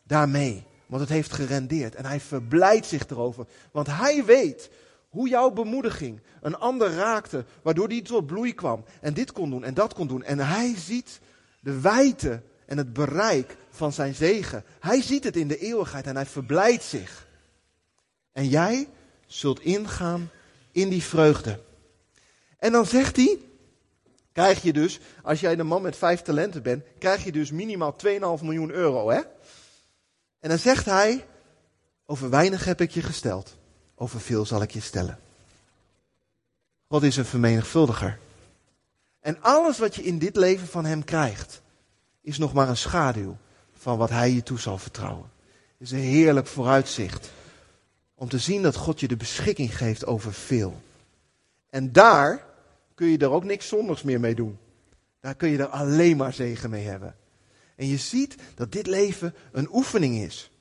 daarmee. 0.04 0.64
Want 0.86 1.02
het 1.02 1.10
heeft 1.10 1.32
gerendeerd 1.32 1.96
en 1.96 2.06
Hij 2.06 2.20
verblijdt 2.20 2.86
zich 2.86 3.08
erover. 3.10 3.46
Want 3.72 3.88
Hij 3.88 4.26
weet 4.26 4.70
hoe 5.10 5.30
jouw 5.30 5.52
bemoediging 5.52 6.22
een 6.42 6.58
ander 6.58 6.94
raakte, 6.94 7.46
waardoor 7.62 7.88
die 7.88 8.02
tot 8.02 8.26
bloei 8.26 8.54
kwam. 8.54 8.84
En 9.02 9.14
dit 9.14 9.32
kon 9.32 9.50
doen 9.50 9.64
en 9.64 9.74
dat 9.74 9.94
kon 9.94 10.08
doen. 10.08 10.24
En 10.24 10.40
Hij 10.40 10.76
ziet 10.78 11.20
de 11.60 11.80
wijte 11.80 12.42
en 12.66 12.78
het 12.78 12.94
bereik 12.94 13.58
van 13.76 13.94
zijn 13.94 14.16
zegen. 14.16 14.64
Hij 14.80 15.02
ziet 15.02 15.24
het 15.24 15.36
in 15.36 15.48
de 15.48 15.58
eeuwigheid 15.58 16.08
en 16.08 16.16
hij 16.16 16.26
verblijdt 16.26 16.84
zich. 16.84 17.28
En 18.32 18.48
jij 18.48 18.88
zult 19.26 19.60
ingaan 19.60 20.30
in 20.72 20.90
die 20.90 21.04
vreugde. 21.04 21.60
En 22.58 22.72
dan 22.72 22.86
zegt 22.86 23.16
hij, 23.16 23.40
krijg 24.32 24.62
je 24.62 24.74
dus, 24.74 25.00
als 25.24 25.40
jij 25.40 25.56
de 25.56 25.64
man 25.64 25.82
met 25.82 25.96
vijf 25.96 26.22
talenten 26.22 26.64
bent, 26.64 26.84
krijg 27.00 27.24
je 27.24 27.32
dus 27.32 27.52
minimaal 27.52 27.96
2,5 28.06 28.10
miljoen 28.20 28.72
euro. 28.72 29.10
Hè? 29.10 29.22
En 30.40 30.50
dan 30.50 30.60
zegt 30.60 30.86
hij, 30.86 31.26
over 32.06 32.30
weinig 32.30 32.66
heb 32.66 32.82
ik 32.82 32.92
je 32.92 33.02
gesteld, 33.02 33.58
over 33.96 34.22
veel 34.22 34.46
zal 34.46 34.62
ik 34.62 34.72
je 34.72 34.82
stellen. 34.82 35.20
God 36.88 37.04
is 37.04 37.18
een 37.18 37.26
vermenigvuldiger. 37.26 38.20
En 39.20 39.42
alles 39.42 39.80
wat 39.80 39.96
je 39.96 40.04
in 40.04 40.20
dit 40.20 40.36
leven 40.36 40.68
van 40.68 40.86
hem 40.86 41.04
krijgt, 41.04 41.62
is 42.22 42.38
nog 42.38 42.54
maar 42.54 42.70
een 42.70 42.78
schaduw 42.78 43.38
van 43.86 43.98
wat 43.98 44.10
hij 44.10 44.32
je 44.32 44.44
toe 44.44 44.60
zal 44.60 44.78
vertrouwen. 44.78 45.30
Het 45.78 45.88
is 45.88 45.92
een 45.92 46.00
heerlijk 46.00 46.48
vooruitzicht 46.48 47.32
om 48.16 48.30
te 48.30 48.38
zien 48.38 48.62
dat 48.62 48.76
God 48.76 49.00
je 49.00 49.08
de 49.08 49.16
beschikking 49.16 49.78
geeft 49.78 50.06
over 50.06 50.34
veel. 50.34 50.82
En 51.70 51.92
daar 51.92 52.46
kun 52.96 53.08
je 53.08 53.18
er 53.18 53.30
ook 53.30 53.44
niks 53.44 53.68
zondigs 53.68 54.04
meer 54.04 54.20
mee 54.20 54.36
doen. 54.36 54.58
Daar 55.20 55.36
kun 55.36 55.50
je 55.50 55.58
er 55.58 55.68
alleen 55.68 56.18
maar 56.18 56.34
zegen 56.34 56.70
mee 56.70 56.86
hebben. 56.86 57.16
En 57.76 57.88
je 57.88 57.98
ziet 57.98 58.36
dat 58.56 58.72
dit 58.72 58.88
leven 58.88 59.36
een 59.52 59.68
oefening 59.72 60.18
is. 60.18 60.52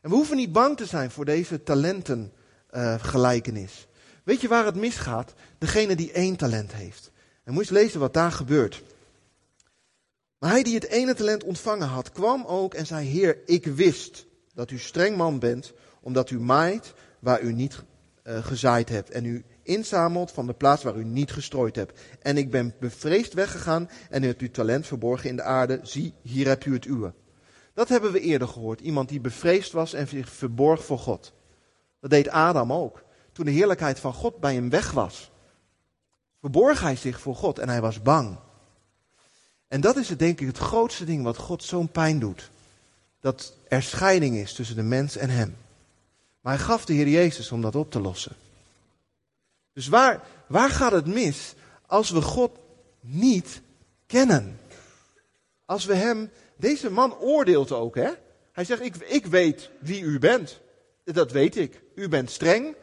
En 0.00 0.10
we 0.10 0.16
hoeven 0.16 0.36
niet 0.36 0.52
bang 0.52 0.76
te 0.76 0.86
zijn 0.86 1.10
voor 1.10 1.24
deze 1.24 1.62
talentengelijkenis. 1.62 3.72
Uh, 3.72 3.78
Weet 4.24 4.40
je 4.40 4.48
waar 4.48 4.64
het 4.64 4.76
misgaat? 4.76 5.34
Degene 5.58 5.96
die 5.96 6.12
één 6.12 6.36
talent 6.36 6.72
heeft. 6.72 7.10
En 7.44 7.58
eens 7.58 7.70
lezen 7.70 8.00
wat 8.00 8.14
daar 8.14 8.32
gebeurt. 8.32 8.82
Maar 10.40 10.50
hij 10.50 10.62
die 10.62 10.74
het 10.74 10.86
ene 10.86 11.14
talent 11.14 11.44
ontvangen 11.44 11.88
had, 11.88 12.12
kwam 12.12 12.44
ook 12.46 12.74
en 12.74 12.86
zei: 12.86 13.06
Heer, 13.06 13.38
ik 13.46 13.66
wist 13.66 14.26
dat 14.54 14.70
u 14.70 14.78
streng 14.78 15.16
man 15.16 15.38
bent, 15.38 15.72
omdat 16.00 16.30
u 16.30 16.40
maait 16.40 16.94
waar 17.18 17.40
u 17.42 17.52
niet 17.52 17.82
uh, 18.24 18.44
gezaaid 18.44 18.88
hebt 18.88 19.10
en 19.10 19.24
u 19.24 19.44
inzamelt 19.62 20.30
van 20.30 20.46
de 20.46 20.52
plaats 20.52 20.82
waar 20.82 20.96
u 20.96 21.04
niet 21.04 21.32
gestrooid 21.32 21.76
hebt. 21.76 22.00
En 22.22 22.36
ik 22.36 22.50
ben 22.50 22.74
bevreesd 22.80 23.32
weggegaan 23.32 23.90
en 24.10 24.22
u 24.22 24.26
hebt 24.26 24.40
uw 24.40 24.50
talent 24.50 24.86
verborgen 24.86 25.28
in 25.28 25.36
de 25.36 25.42
aarde. 25.42 25.80
Zie, 25.82 26.14
hier 26.22 26.46
hebt 26.46 26.64
u 26.64 26.72
het 26.72 26.84
uwe. 26.84 27.14
Dat 27.74 27.88
hebben 27.88 28.12
we 28.12 28.20
eerder 28.20 28.48
gehoord. 28.48 28.80
Iemand 28.80 29.08
die 29.08 29.20
bevreesd 29.20 29.72
was 29.72 29.92
en 29.92 30.08
zich 30.08 30.28
verborg 30.28 30.84
voor 30.84 30.98
God. 30.98 31.32
Dat 32.00 32.10
deed 32.10 32.28
Adam 32.28 32.72
ook. 32.72 33.04
Toen 33.32 33.44
de 33.44 33.50
heerlijkheid 33.50 34.00
van 34.00 34.12
God 34.12 34.40
bij 34.40 34.54
hem 34.54 34.70
weg 34.70 34.90
was, 34.90 35.30
verborg 36.40 36.80
hij 36.80 36.96
zich 36.96 37.20
voor 37.20 37.34
God 37.34 37.58
en 37.58 37.68
hij 37.68 37.80
was 37.80 38.02
bang. 38.02 38.38
En 39.70 39.80
dat 39.80 39.96
is 39.96 40.08
het, 40.08 40.18
denk 40.18 40.40
ik 40.40 40.46
het 40.46 40.58
grootste 40.58 41.04
ding 41.04 41.22
wat 41.22 41.36
God 41.36 41.64
zo'n 41.64 41.88
pijn 41.88 42.18
doet. 42.18 42.50
Dat 43.20 43.54
er 43.68 43.82
scheiding 43.82 44.36
is 44.36 44.52
tussen 44.52 44.76
de 44.76 44.82
mens 44.82 45.16
en 45.16 45.30
hem. 45.30 45.56
Maar 46.40 46.54
hij 46.54 46.64
gaf 46.64 46.84
de 46.84 46.92
Heer 46.92 47.08
Jezus 47.08 47.52
om 47.52 47.60
dat 47.60 47.76
op 47.76 47.90
te 47.90 48.00
lossen. 48.00 48.36
Dus 49.72 49.88
waar, 49.88 50.22
waar 50.46 50.70
gaat 50.70 50.92
het 50.92 51.06
mis 51.06 51.54
als 51.86 52.10
we 52.10 52.22
God 52.22 52.50
niet 53.00 53.60
kennen? 54.06 54.60
Als 55.64 55.84
we 55.84 55.94
hem, 55.94 56.30
deze 56.56 56.90
man 56.90 57.18
oordeelt 57.18 57.72
ook, 57.72 57.94
hè? 57.94 58.10
Hij 58.52 58.64
zegt, 58.64 58.82
ik, 58.82 58.96
ik 58.96 59.26
weet 59.26 59.70
wie 59.78 60.02
u 60.02 60.18
bent. 60.18 60.60
Dat 61.04 61.32
weet 61.32 61.56
ik. 61.56 61.82
U 61.94 62.08
bent 62.08 62.30
streng. 62.30 62.74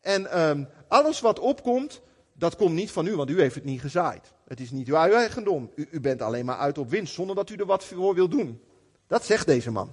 En 0.00 0.40
um, 0.40 0.68
alles 0.88 1.20
wat 1.20 1.38
opkomt, 1.38 2.00
dat 2.32 2.56
komt 2.56 2.74
niet 2.74 2.90
van 2.90 3.06
u, 3.06 3.16
want 3.16 3.30
u 3.30 3.40
heeft 3.40 3.54
het 3.54 3.64
niet 3.64 3.80
gezaaid. 3.80 4.32
Het 4.48 4.60
is 4.60 4.70
niet 4.70 4.88
uw 4.88 4.94
eigendom. 4.94 5.70
U, 5.74 5.88
u 5.90 6.00
bent 6.00 6.22
alleen 6.22 6.44
maar 6.44 6.56
uit 6.56 6.78
op 6.78 6.90
winst, 6.90 7.14
zonder 7.14 7.36
dat 7.36 7.50
u 7.50 7.54
er 7.54 7.66
wat 7.66 7.84
voor 7.84 8.14
wil 8.14 8.28
doen. 8.28 8.60
Dat 9.06 9.24
zegt 9.24 9.46
deze 9.46 9.70
man. 9.70 9.92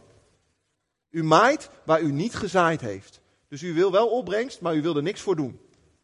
U 1.10 1.24
maait 1.24 1.70
waar 1.84 2.02
u 2.02 2.12
niet 2.12 2.36
gezaaid 2.36 2.82
heeft. 2.82 3.22
Dus 3.48 3.62
u 3.62 3.74
wil 3.74 3.91
wel 3.91 4.08
opbrengst, 4.08 4.62
maar 4.62 4.76
u 4.76 4.82
wil 4.82 4.96
er 4.96 5.04
niks 5.04 5.22
voor 5.22 5.36
doen. 5.36 5.60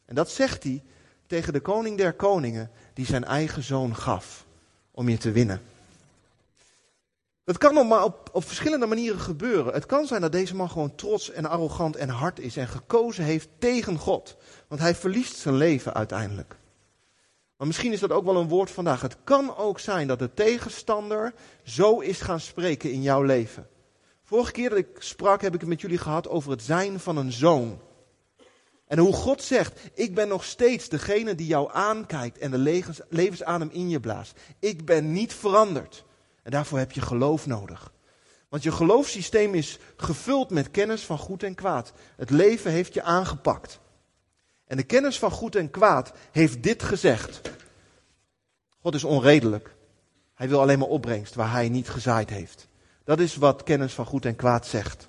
En 0.06 0.16
dat 0.16 0.32
zegt 0.32 0.64
hij 0.64 0.84
tegen 1.28 1.54
de 1.54 1.60
koning 1.60 1.98
der 1.98 2.14
koningen, 2.14 2.72
die 2.94 3.06
zijn 3.06 3.24
eigen 3.24 3.64
zoon 3.64 3.96
gaf 3.96 4.46
om 4.92 5.10
je 5.10 5.18
te 5.18 5.32
winnen. 5.32 5.62
Dat 7.44 7.58
kan 7.58 7.74
nog 7.74 7.88
maar 7.88 8.04
op, 8.04 8.30
op 8.34 8.44
verschillende 8.44 8.86
manieren 8.86 9.20
gebeuren. 9.20 9.74
Het 9.74 9.86
kan 9.86 10.08
zijn 10.08 10.22
dat 10.22 10.32
deze 10.32 10.56
man 10.56 10.70
gewoon 10.70 10.96
trots 10.96 11.32
en 11.32 11.46
arrogant 11.46 11.96
en 11.96 12.10
hard 12.10 12.40
is 12.40 12.58
en 12.58 12.68
gekozen 12.68 13.24
heeft 13.24 13.50
tegen 13.58 13.98
God. 13.98 14.38
Want 14.68 14.82
hij 14.82 14.96
verliest 14.96 15.36
zijn 15.36 15.56
leven 15.56 15.94
uiteindelijk. 15.94 16.60
Maar 17.62 17.69
misschien 17.69 17.91
is 17.91 18.00
dat 18.00 18.12
ook 18.12 18.26
wel 18.26 18.36
een 18.36 18.47
woord 18.47 18.71
vandaag. 18.71 19.02
Het 19.02 19.17
kan 19.24 19.58
ook 19.58 19.80
zijn 19.80 20.08
dat 20.08 20.19
de 20.19 20.34
tegenstander 20.34 21.34
zo 21.63 22.00
is 22.00 22.21
gaan 22.21 22.39
spreken 22.39 22.91
in 22.91 23.02
jouw 23.02 23.21
leven. 23.21 23.67
Vorige 24.24 24.52
keer 24.52 24.69
dat 24.69 24.78
ik 24.78 24.88
sprak, 24.97 25.41
heb 25.41 25.54
ik 25.54 25.60
het 25.60 25.69
met 25.69 25.82
jullie 25.82 25.97
gehad 25.97 26.28
over 26.28 26.52
het 26.52 26.62
zijn 26.62 27.00
van 27.00 27.17
een 27.17 27.32
zoon. 27.32 27.82
En 28.88 28.97
hoe 28.97 29.13
God 29.13 29.43
zegt, 29.43 29.80
ik 29.93 30.15
ben 30.15 30.28
nog 30.28 30.43
steeds 30.43 30.89
degene 30.89 31.36
die 31.36 31.47
jou 31.47 31.69
aankijkt 31.74 32.38
en 32.38 32.52
de 32.52 32.84
levensadem 33.10 33.69
in 33.71 33.89
je 33.89 34.00
blaast. 34.00 34.39
Ik 34.60 34.86
ben 34.86 35.12
niet 35.12 35.34
veranderd. 35.34 36.06
En 36.43 36.52
daarvoor 36.52 36.78
heb 36.78 36.91
je 36.91 37.02
geloof 37.02 37.47
nodig. 37.47 37.93
Want 38.50 38.63
je 38.63 38.71
geloofssysteem 38.71 39.54
is 39.54 39.80
gevuld 39.95 40.50
met 40.50 40.71
kennis 40.71 41.06
van 41.06 41.17
goed 41.17 41.43
en 41.43 41.56
kwaad. 41.56 41.93
Het 42.15 42.30
leven 42.30 42.71
heeft 42.71 42.93
je 42.93 43.02
aangepakt. 43.02 43.81
En 44.72 44.78
de 44.78 44.84
kennis 44.84 45.20
van 45.20 45.32
goed 45.32 45.56
en 45.56 45.70
kwaad 45.70 46.12
heeft 46.32 46.64
dit 46.64 46.84
gezegd. 46.84 47.42
God 48.80 48.96
is 48.96 49.04
onredelijk. 49.04 49.76
Hij 50.34 50.50
wil 50.50 50.62
alleen 50.62 50.80
maar 50.80 50.88
opbrengst 50.88 51.36
waar 51.36 51.52
hij 51.52 51.70
niet 51.70 51.90
gezaaid 51.90 52.30
heeft. 52.30 52.68
Dat 53.04 53.20
is 53.20 53.36
wat 53.36 53.64
kennis 53.64 53.94
van 53.94 54.06
goed 54.06 54.26
en 54.26 54.36
kwaad 54.36 54.68
zegt. 54.68 55.08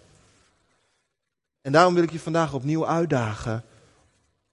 En 1.61 1.73
daarom 1.73 1.95
wil 1.95 2.03
ik 2.03 2.11
je 2.11 2.21
vandaag 2.21 2.53
opnieuw 2.53 2.87
uitdagen 2.87 3.65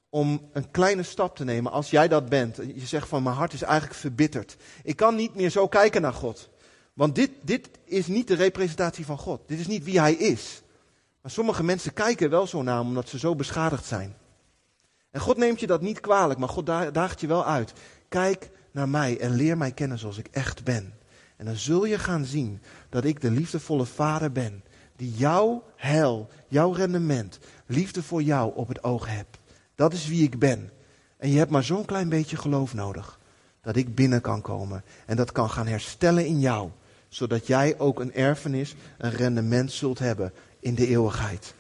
om 0.10 0.50
een 0.54 0.72
kleine 0.72 1.04
stap 1.04 1.36
te 1.36 1.44
nemen 1.44 1.72
als 1.72 1.90
jij 1.90 2.08
dat 2.08 2.30
bent. 2.30 2.56
Je 2.56 2.88
zegt 2.88 3.08
van 3.08 3.24
mijn 3.24 3.36
hart 3.36 3.54
is 3.54 3.62
eigenlijk 3.62 4.00
verbitterd. 4.00 4.58
Ik 4.84 4.96
kan 4.96 5.16
niet 5.16 5.36
meer 5.36 5.50
zo 5.50 5.68
kijken 5.68 6.02
naar 6.02 6.14
God. 6.14 6.50
Want 6.94 7.16
dit, 7.16 7.32
dit 7.42 7.70
is 7.84 8.08
niet 8.08 8.28
de 8.28 8.36
representatie 8.36 9.06
van 9.06 9.18
God. 9.18 9.42
Dit 9.48 9.60
is 9.60 9.68
niet 9.68 9.84
wie 9.84 10.00
hij 10.00 10.14
is. 10.14 10.62
Maar 11.22 11.32
sommige 11.32 11.64
mensen 11.64 11.94
kijken 11.94 12.30
wel 12.30 12.48
zo 12.48 12.62
naar 12.62 12.78
hem 12.78 12.88
omdat 12.88 13.10
ze 13.10 13.20
zo 13.20 13.36
beschadigd 13.36 13.86
zijn. 13.86 14.19
En 15.12 15.20
God 15.20 15.38
neemt 15.38 15.60
je 15.60 15.68
dat 15.68 15.82
niet 15.82 16.00
kwalijk, 16.00 16.40
maar 16.40 16.50
God 16.50 16.66
daagt 16.66 17.22
je 17.22 17.28
wel 17.28 17.46
uit. 17.46 17.74
Kijk 18.10 18.50
naar 18.72 18.90
mij 18.90 19.20
en 19.20 19.32
leer 19.32 19.58
mij 19.58 19.72
kennen 19.72 20.00
zoals 20.00 20.18
ik 20.18 20.28
echt 20.32 20.64
ben. 20.64 20.94
En 21.38 21.46
dan 21.46 21.56
zul 21.56 21.86
je 21.86 22.00
gaan 22.00 22.26
zien 22.26 22.62
dat 22.90 23.06
ik 23.06 23.22
de 23.22 23.32
liefdevolle 23.32 23.86
vader 23.86 24.32
ben. 24.32 24.64
Die 24.96 25.14
jouw 25.14 25.64
heil, 25.76 26.30
jouw 26.48 26.72
rendement, 26.72 27.40
liefde 27.66 28.04
voor 28.04 28.22
jou 28.22 28.56
op 28.56 28.68
het 28.68 28.84
oog 28.84 29.08
hebt. 29.08 29.38
Dat 29.76 29.94
is 29.94 30.08
wie 30.08 30.24
ik 30.24 30.40
ben. 30.40 30.72
En 31.18 31.32
je 31.32 31.38
hebt 31.38 31.52
maar 31.52 31.64
zo'n 31.64 31.86
klein 31.86 32.10
beetje 32.10 32.38
geloof 32.38 32.74
nodig. 32.74 33.20
Dat 33.62 33.76
ik 33.76 33.96
binnen 33.96 34.22
kan 34.22 34.42
komen. 34.42 34.84
En 35.06 35.16
dat 35.16 35.32
kan 35.32 35.50
gaan 35.50 35.68
herstellen 35.68 36.26
in 36.26 36.40
jou. 36.40 36.70
Zodat 37.08 37.48
jij 37.48 37.80
ook 37.80 38.00
een 38.00 38.14
erfenis, 38.14 38.76
een 38.98 39.12
rendement 39.12 39.72
zult 39.72 40.00
hebben 40.00 40.34
in 40.60 40.76
de 40.76 40.88
eeuwigheid. 40.88 41.54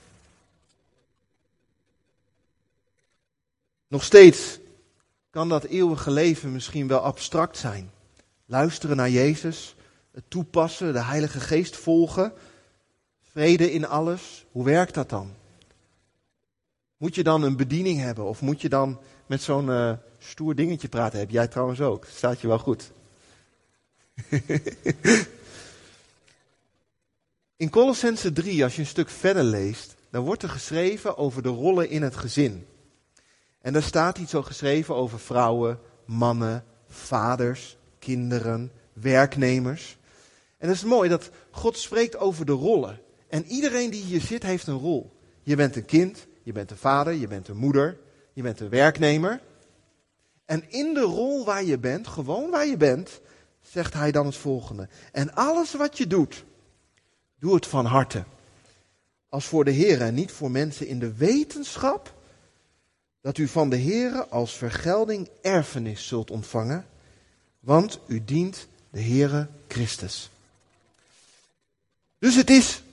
Nog 3.89 4.04
steeds 4.04 4.60
kan 5.30 5.49
dat 5.49 5.63
eeuwige 5.63 6.12
leven 6.12 6.52
misschien 6.52 6.88
wel 6.88 6.99
abstract 6.99 7.58
zijn. 7.58 7.91
Luisteren 8.45 8.95
naar 8.95 9.10
Jezus, 9.10 9.75
het 10.12 10.23
toepassen, 10.28 10.93
de 10.93 11.04
Heilige 11.04 11.39
Geest 11.39 11.75
volgen, 11.75 12.34
vrede 13.32 13.71
in 13.71 13.88
alles. 13.88 14.45
Hoe 14.52 14.65
werkt 14.65 14.93
dat 14.93 15.10
dan? 15.10 15.34
Moet 16.97 17.15
je 17.15 17.23
dan 17.23 17.43
een 17.43 17.58
bediening 17.58 17.99
hebben 17.99 18.25
of 18.25 18.41
moet 18.41 18.62
je 18.62 18.69
dan 18.69 18.99
met 19.25 19.41
zo'n 19.41 19.67
uh, 19.67 19.93
stoer 20.19 20.56
dingetje 20.56 20.89
praten? 20.89 21.19
Heb 21.19 21.30
jij 21.30 21.47
trouwens 21.47 21.82
ook? 21.82 22.06
Staat 22.06 22.41
je 22.41 22.47
wel 22.47 22.60
goed. 22.60 22.91
in 27.63 27.69
Colossense 27.69 28.32
3, 28.32 28.63
als 28.63 28.75
je 28.75 28.82
een 28.82 28.88
stuk 28.88 29.10
verder 29.10 29.43
leest, 29.43 29.95
dan 30.10 30.23
wordt 30.23 30.43
er 30.43 30.49
geschreven 30.49 31.17
over 31.17 31.41
de 31.41 31.49
rollen 31.49 31.89
in 31.89 32.02
het 32.02 32.15
gezin. 32.15 32.65
En 33.62 33.74
daar 33.74 33.84
staat 33.84 34.17
iets 34.17 34.32
zo 34.32 34.41
geschreven 34.41 34.95
over 34.95 35.19
vrouwen, 35.19 35.80
mannen, 36.06 36.63
vaders, 36.88 37.78
kinderen, 38.00 38.72
werknemers. 38.93 39.98
En 40.58 40.67
het 40.67 40.78
is 40.78 40.84
mooi 40.84 41.10
dat 41.10 41.30
God 41.52 41.78
spreekt 41.78 42.17
over 42.17 42.45
de 42.45 42.52
rollen. 42.52 43.02
En 43.28 43.45
iedereen 43.45 43.89
die 43.89 44.04
hier 44.04 44.22
zit 44.22 44.43
heeft 44.43 44.67
een 44.67 44.78
rol. 44.78 45.17
Je 45.41 45.56
bent 45.56 45.76
een 45.76 45.86
kind, 45.86 46.28
je 46.43 46.52
bent 46.52 46.72
een 46.72 46.78
vader, 46.78 47.13
je 47.13 47.28
bent 47.28 47.48
een 47.48 47.58
moeder, 47.58 48.00
je 48.34 48.41
bent 48.41 48.60
een 48.60 48.69
werknemer. 48.69 49.41
En 50.45 50.72
in 50.72 50.93
de 50.93 51.02
rol 51.02 51.45
waar 51.45 51.63
je 51.63 51.78
bent, 51.78 52.08
gewoon 52.08 52.50
waar 52.50 52.67
je 52.67 52.78
bent, 52.78 53.22
zegt 53.62 53.93
hij 53.93 54.12
dan 54.12 54.26
het 54.26 54.36
volgende. 54.36 54.89
En 55.12 55.34
alles 55.34 55.74
wat 55.74 55.98
je 55.98 56.08
doet, 56.08 56.45
doe 57.39 57.56
het 57.56 57.67
van 57.67 57.86
harte. 57.86 58.24
Als 59.30 59.45
voor 59.45 59.65
de 59.65 59.72
Heer 59.72 60.02
en 60.02 60.13
niet 60.13 60.32
voor 60.32 60.52
mensen 60.52 60.88
in 60.88 61.00
de 61.00 61.13
wetenschap 61.13 62.19
dat 63.22 63.38
u 63.38 63.48
van 63.48 63.70
de 63.70 63.76
Heer 63.76 64.26
als 64.28 64.58
vergelding 64.58 65.30
erfenis 65.42 66.08
zult 66.08 66.32
ontvangen, 66.32 66.86
want 67.60 68.00
u 68.08 68.24
dient 68.26 68.68
de 68.90 69.02
Heere 69.02 69.48
Christus. 69.68 70.30
Dus 72.20 72.36
het 72.36 72.50
is 72.50 72.84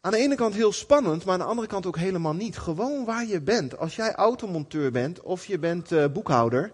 aan 0.00 0.12
de 0.12 0.18
ene 0.18 0.34
kant 0.34 0.54
heel 0.54 0.72
spannend, 0.72 1.24
maar 1.24 1.34
aan 1.34 1.40
de 1.40 1.46
andere 1.46 1.68
kant 1.68 1.86
ook 1.86 1.96
helemaal 1.96 2.34
niet. 2.34 2.58
Gewoon 2.58 3.04
waar 3.04 3.26
je 3.26 3.40
bent. 3.40 3.78
Als 3.78 3.96
jij 3.96 4.14
automonteur 4.14 4.90
bent 4.90 5.20
of 5.20 5.46
je 5.46 5.58
bent 5.58 5.92
uh, 5.92 6.06
boekhouder, 6.06 6.72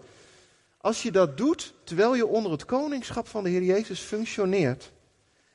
als 0.77 1.03
je 1.03 1.11
dat 1.11 1.37
doet 1.37 1.73
terwijl 1.83 2.15
je 2.15 2.25
onder 2.25 2.51
het 2.51 2.65
koningschap 2.65 3.27
van 3.27 3.43
de 3.43 3.49
Heer 3.49 3.63
Jezus 3.63 3.99
functioneert 3.99 4.91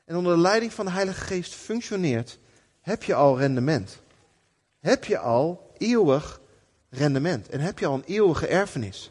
en 0.05 0.17
onder 0.17 0.35
de 0.35 0.41
leiding 0.41 0.73
van 0.73 0.85
de 0.85 0.91
Heilige 0.91 1.21
Geest 1.21 1.55
functioneert, 1.55 2.39
heb 2.81 3.03
je 3.03 3.15
al 3.15 3.39
rendement. 3.39 4.01
Heb 4.81 5.05
je 5.05 5.19
al 5.19 5.73
eeuwig 5.79 6.41
rendement 6.91 7.49
en 7.49 7.61
heb 7.61 7.79
je 7.79 7.87
al 7.87 7.95
een 7.95 8.05
eeuwige 8.05 8.47
erfenis. 8.47 9.11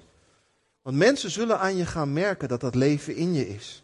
Want 0.81 0.97
mensen 0.97 1.31
zullen 1.31 1.59
aan 1.59 1.75
je 1.75 1.85
gaan 1.85 2.13
merken 2.13 2.47
dat 2.47 2.61
dat 2.61 2.75
leven 2.75 3.15
in 3.15 3.33
je 3.33 3.47
is. 3.47 3.83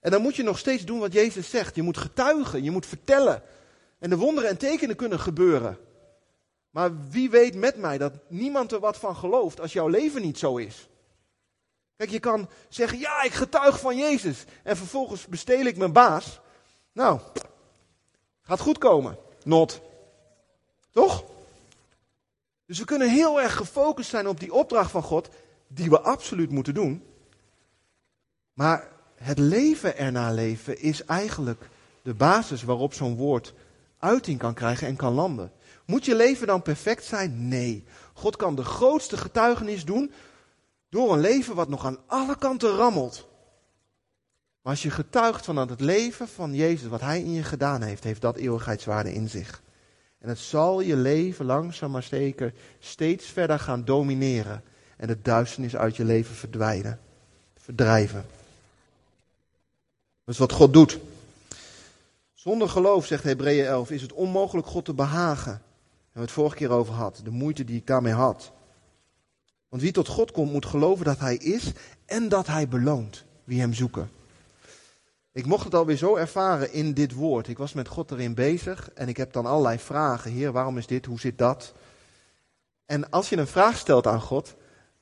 En 0.00 0.10
dan 0.10 0.22
moet 0.22 0.36
je 0.36 0.42
nog 0.42 0.58
steeds 0.58 0.84
doen 0.84 0.98
wat 0.98 1.12
Jezus 1.12 1.50
zegt. 1.50 1.74
Je 1.74 1.82
moet 1.82 1.98
getuigen, 1.98 2.62
je 2.62 2.70
moet 2.70 2.86
vertellen. 2.86 3.42
En 3.98 4.10
de 4.10 4.16
wonderen 4.16 4.50
en 4.50 4.56
tekenen 4.56 4.96
kunnen 4.96 5.20
gebeuren. 5.20 5.78
Maar 6.70 7.08
wie 7.10 7.30
weet 7.30 7.54
met 7.54 7.76
mij 7.76 7.98
dat 7.98 8.12
niemand 8.28 8.72
er 8.72 8.80
wat 8.80 8.96
van 8.96 9.16
gelooft 9.16 9.60
als 9.60 9.72
jouw 9.72 9.88
leven 9.88 10.22
niet 10.22 10.38
zo 10.38 10.56
is. 10.56 10.88
Kijk, 11.96 12.10
je 12.10 12.18
kan 12.18 12.48
zeggen, 12.68 12.98
ja, 12.98 13.22
ik 13.22 13.32
getuig 13.32 13.80
van 13.80 13.96
Jezus. 13.96 14.44
En 14.62 14.76
vervolgens 14.76 15.26
besteel 15.26 15.64
ik 15.64 15.76
mijn 15.76 15.92
baas. 15.92 16.40
Nou, 16.92 17.20
gaat 18.42 18.60
goed 18.60 18.78
komen. 18.78 19.16
Not. 19.44 19.80
Toch? 20.90 21.24
Dus 22.70 22.78
we 22.78 22.84
kunnen 22.84 23.10
heel 23.10 23.40
erg 23.40 23.56
gefocust 23.56 24.10
zijn 24.10 24.28
op 24.28 24.40
die 24.40 24.52
opdracht 24.52 24.90
van 24.90 25.02
God, 25.02 25.28
die 25.68 25.90
we 25.90 26.00
absoluut 26.00 26.50
moeten 26.50 26.74
doen. 26.74 27.02
Maar 28.52 28.88
het 29.14 29.38
leven 29.38 29.96
erna 29.96 30.32
leven 30.32 30.80
is 30.80 31.04
eigenlijk 31.04 31.68
de 32.02 32.14
basis 32.14 32.62
waarop 32.62 32.94
zo'n 32.94 33.16
woord 33.16 33.54
uiting 33.98 34.38
kan 34.38 34.54
krijgen 34.54 34.86
en 34.86 34.96
kan 34.96 35.12
landen. 35.12 35.52
Moet 35.84 36.04
je 36.04 36.14
leven 36.14 36.46
dan 36.46 36.62
perfect 36.62 37.04
zijn? 37.04 37.48
Nee. 37.48 37.84
God 38.12 38.36
kan 38.36 38.54
de 38.54 38.64
grootste 38.64 39.16
getuigenis 39.16 39.84
doen 39.84 40.12
door 40.88 41.12
een 41.12 41.20
leven 41.20 41.54
wat 41.54 41.68
nog 41.68 41.86
aan 41.86 41.98
alle 42.06 42.38
kanten 42.38 42.70
rammelt. 42.70 43.28
Maar 44.62 44.72
als 44.72 44.82
je 44.82 44.90
getuigt 44.90 45.44
van 45.44 45.56
het 45.56 45.80
leven 45.80 46.28
van 46.28 46.54
Jezus, 46.54 46.88
wat 46.88 47.00
Hij 47.00 47.20
in 47.20 47.32
je 47.32 47.42
gedaan 47.42 47.82
heeft, 47.82 48.04
heeft 48.04 48.20
dat 48.20 48.36
eeuwigheidswaarde 48.36 49.12
in 49.12 49.28
zich. 49.28 49.62
En 50.20 50.28
het 50.28 50.38
zal 50.38 50.80
je 50.80 50.96
leven 50.96 51.44
langzaam 51.44 51.90
maar 51.90 52.02
zeker 52.02 52.54
steeds 52.78 53.26
verder 53.26 53.58
gaan 53.58 53.84
domineren. 53.84 54.62
En 54.96 55.06
de 55.06 55.22
duisternis 55.22 55.76
uit 55.76 55.96
je 55.96 56.04
leven 56.04 56.34
verdwijnen, 56.34 57.00
verdrijven. 57.56 58.24
Dat 60.24 60.34
is 60.34 60.38
wat 60.38 60.52
God 60.52 60.72
doet. 60.72 60.98
Zonder 62.34 62.68
geloof, 62.68 63.06
zegt 63.06 63.24
Hebreeën 63.24 63.66
11, 63.66 63.90
is 63.90 64.02
het 64.02 64.12
onmogelijk 64.12 64.66
God 64.66 64.84
te 64.84 64.94
behagen. 64.94 65.52
Daar 65.52 65.60
hebben 65.92 66.12
we 66.12 66.20
het 66.20 66.30
vorige 66.30 66.56
keer 66.56 66.70
over 66.70 66.94
gehad. 66.94 67.20
De 67.24 67.30
moeite 67.30 67.64
die 67.64 67.76
ik 67.76 67.86
daarmee 67.86 68.12
had. 68.12 68.52
Want 69.68 69.82
wie 69.82 69.92
tot 69.92 70.08
God 70.08 70.30
komt, 70.30 70.52
moet 70.52 70.66
geloven 70.66 71.04
dat 71.04 71.18
Hij 71.18 71.36
is 71.36 71.72
en 72.06 72.28
dat 72.28 72.46
Hij 72.46 72.68
beloont 72.68 73.24
wie 73.44 73.60
Hem 73.60 73.74
zoeken. 73.74 74.10
Ik 75.32 75.46
mocht 75.46 75.64
het 75.64 75.74
alweer 75.74 75.96
zo 75.96 76.16
ervaren 76.16 76.72
in 76.72 76.94
dit 76.94 77.14
woord. 77.14 77.48
Ik 77.48 77.58
was 77.58 77.72
met 77.72 77.88
God 77.88 78.10
erin 78.10 78.34
bezig 78.34 78.90
en 78.94 79.08
ik 79.08 79.16
heb 79.16 79.32
dan 79.32 79.46
allerlei 79.46 79.78
vragen. 79.78 80.30
Heer, 80.30 80.52
waarom 80.52 80.78
is 80.78 80.86
dit? 80.86 81.06
Hoe 81.06 81.20
zit 81.20 81.38
dat? 81.38 81.74
En 82.86 83.10
als 83.10 83.28
je 83.28 83.36
een 83.36 83.46
vraag 83.46 83.76
stelt 83.76 84.06
aan 84.06 84.20
God, 84.20 84.54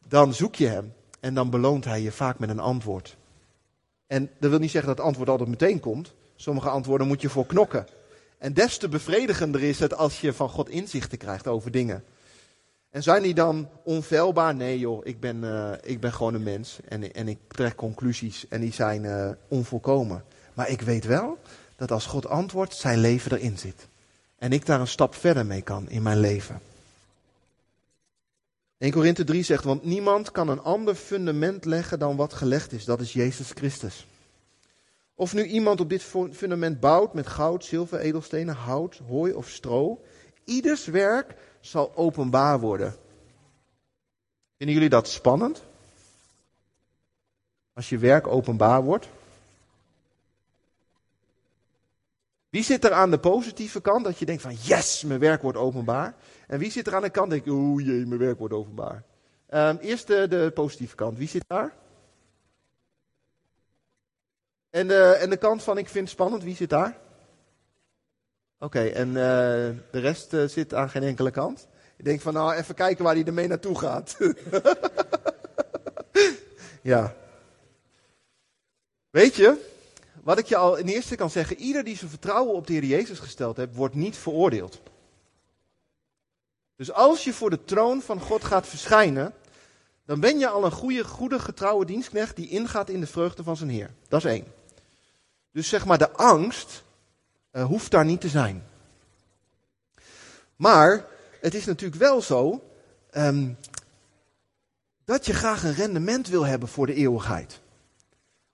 dan 0.09 0.35
zoek 0.35 0.55
je 0.55 0.67
Hem 0.67 0.93
en 1.21 1.35
dan 1.35 1.51
beloont 1.51 1.85
Hij 1.85 2.03
je 2.03 2.13
vaak 2.13 2.39
met 2.39 2.49
een 2.49 2.59
antwoord. 2.59 3.17
En 4.07 4.31
dat 4.39 4.51
wil 4.51 4.59
niet 4.59 4.71
zeggen 4.71 4.89
dat 4.89 4.99
het 4.99 5.07
antwoord 5.07 5.29
altijd 5.29 5.49
meteen 5.49 5.81
komt. 5.81 6.15
Sommige 6.37 6.69
antwoorden 6.69 7.07
moet 7.07 7.21
je 7.21 7.29
voor 7.29 7.47
knokken. 7.47 7.87
En 8.39 8.53
des 8.53 8.79
te 8.79 8.89
bevredigender 8.89 9.63
is 9.63 9.79
het 9.79 9.95
als 9.95 10.21
je 10.21 10.33
van 10.33 10.49
God 10.49 10.69
inzichten 10.69 11.19
krijgt 11.19 11.47
over 11.47 11.71
dingen. 11.71 12.05
En 12.91 13.03
zijn 13.03 13.23
die 13.23 13.35
dan 13.35 13.69
onfeilbaar? 13.83 14.55
Nee 14.55 14.79
joh, 14.79 15.07
ik 15.07 15.21
ben, 15.21 15.43
uh, 15.43 15.73
ik 15.83 16.01
ben 16.01 16.13
gewoon 16.13 16.35
een 16.35 16.43
mens 16.43 16.79
en, 16.89 17.15
en 17.15 17.29
ik 17.29 17.39
trek 17.49 17.75
conclusies 17.75 18.49
en 18.49 18.61
die 18.61 18.73
zijn 18.73 19.05
uh, 19.05 19.31
onvolkomen. 19.49 20.25
Maar 20.55 20.69
ik 20.69 20.81
weet 20.81 21.05
wel 21.05 21.39
dat 21.77 21.91
als 21.91 22.07
God 22.07 22.27
antwoordt, 22.27 22.75
zijn 22.75 22.99
leven 22.99 23.33
erin 23.33 23.59
zit. 23.59 23.89
En 24.39 24.53
ik 24.53 24.67
daar 24.67 24.81
een 24.81 24.87
stap 24.87 25.15
verder 25.15 25.47
mee 25.47 25.63
kan 25.63 25.89
in 25.89 26.03
mijn 26.03 26.21
leven. 26.21 26.61
1 28.79 28.93
Korinthe 28.93 29.25
3 29.25 29.43
zegt, 29.43 29.65
want 29.65 29.85
niemand 29.85 30.31
kan 30.31 30.49
een 30.49 30.61
ander 30.61 30.95
fundament 30.95 31.65
leggen 31.65 31.99
dan 31.99 32.17
wat 32.17 32.33
gelegd 32.33 32.73
is. 32.73 32.85
Dat 32.85 33.01
is 33.01 33.13
Jezus 33.13 33.51
Christus. 33.51 34.07
Of 35.15 35.35
nu 35.35 35.45
iemand 35.45 35.81
op 35.81 35.89
dit 35.89 36.03
fundament 36.33 36.81
bouwt 36.81 37.15
met 37.15 37.27
goud, 37.27 37.65
zilver, 37.65 37.99
edelstenen, 37.99 38.55
hout, 38.55 39.01
hooi 39.09 39.33
of 39.33 39.49
stro. 39.49 40.05
Ieders 40.45 40.87
werk 40.87 41.35
zal 41.61 41.93
openbaar 41.97 42.61
worden. 42.61 42.97
Vinden 44.57 44.75
jullie 44.75 44.91
dat 44.91 45.09
spannend? 45.09 45.63
Als 47.73 47.89
je 47.89 47.99
werk 47.99 48.27
openbaar 48.27 48.83
wordt? 48.83 49.09
Wie 52.49 52.63
zit 52.63 52.85
er 52.85 52.93
aan 52.93 53.11
de 53.11 53.19
positieve 53.19 53.81
kant 53.81 54.05
dat 54.05 54.19
je 54.19 54.25
denkt 54.25 54.43
van 54.43 54.55
yes, 54.61 55.05
mijn 55.05 55.21
werk 55.21 55.43
wordt 55.43 55.59
openbaar? 55.59 56.15
En 56.47 56.59
wie 56.59 56.71
zit 56.71 56.87
er 56.87 56.95
aan 56.95 57.03
de 57.03 57.11
kant 57.11 57.31
dat 57.31 57.45
je 57.45 57.51
oeh 57.51 57.85
jee, 57.85 58.07
mijn 58.07 58.21
werk 58.21 58.39
wordt 58.39 58.55
openbaar? 58.55 59.03
Um, 59.51 59.77
eerst 59.77 60.07
de, 60.07 60.29
de, 60.29 60.51
positieve 60.55 60.95
kant. 60.95 61.19
Wie 61.19 61.29
zit 61.29 61.45
daar? 61.47 61.75
En 64.71 64.89
de, 64.89 65.03
en 65.21 65.31
de 65.31 65.37
kant 65.37 65.63
van 65.63 65.79
ik 65.79 65.89
vind 65.89 66.05
het 66.05 66.15
spannend, 66.15 66.43
wie 66.43 66.57
zit 66.57 66.71
daar? 66.71 66.99
Oké, 68.61 68.87
en 68.87 69.09
uh, 69.09 69.15
de 69.15 69.79
rest 69.91 70.33
uh, 70.33 70.49
zit 70.49 70.75
aan 70.75 70.91
geen 70.91 71.03
enkele 71.03 71.31
kant? 71.31 71.67
Ik 71.97 72.05
denk 72.05 72.21
van 72.21 72.33
nou, 72.33 72.55
even 72.55 72.75
kijken 72.75 73.05
waar 73.05 73.15
hij 73.15 73.25
ermee 73.25 73.47
naartoe 73.47 73.79
gaat. 73.79 74.17
ja. 76.83 77.15
Weet 79.11 79.35
je, 79.35 79.57
wat 80.23 80.39
ik 80.39 80.47
je 80.47 80.57
al 80.57 80.77
in 80.77 80.87
eerste 80.87 81.17
kan 81.17 81.31
zeggen, 81.31 81.57
ieder 81.57 81.85
die 81.85 81.97
zijn 81.97 82.11
vertrouwen 82.11 82.55
op 82.55 82.67
de 82.67 82.73
Heer 82.73 82.85
Jezus 82.85 83.19
gesteld 83.19 83.57
heeft, 83.57 83.75
wordt 83.75 83.95
niet 83.95 84.17
veroordeeld. 84.17 84.81
Dus 86.77 86.93
als 86.93 87.25
je 87.25 87.33
voor 87.33 87.51
de 87.51 87.65
troon 87.65 88.03
van 88.03 88.21
God 88.21 88.45
gaat 88.45 88.67
verschijnen, 88.67 89.35
dan 90.05 90.21
ben 90.21 90.39
je 90.39 90.49
al 90.49 90.65
een 90.65 90.73
goede, 90.73 91.05
goede 91.05 91.39
getrouwe 91.39 91.85
dienstknecht 91.85 92.37
die 92.37 92.49
ingaat 92.49 92.89
in 92.89 93.01
de 93.01 93.07
vreugde 93.07 93.43
van 93.43 93.57
zijn 93.57 93.71
Heer. 93.71 93.91
Dat 94.09 94.25
is 94.25 94.31
één. 94.31 94.47
Dus 95.53 95.69
zeg 95.69 95.85
maar, 95.85 95.99
de 95.99 96.11
angst 96.11 96.83
uh, 97.53 97.65
hoeft 97.65 97.91
daar 97.91 98.05
niet 98.05 98.21
te 98.21 98.29
zijn. 98.29 98.63
Maar 100.57 101.07
het 101.41 101.55
is 101.55 101.65
natuurlijk 101.65 102.01
wel 102.01 102.23
zo 102.23 102.63
um, 103.17 103.57
dat 105.05 105.27
je 105.27 105.35
graag 105.35 105.65
een 105.65 105.75
rendement 105.75 106.29
wil 106.29 106.47
hebben 106.47 106.69
voor 106.69 106.87
de 106.87 106.95
eeuwigheid. 106.95 107.61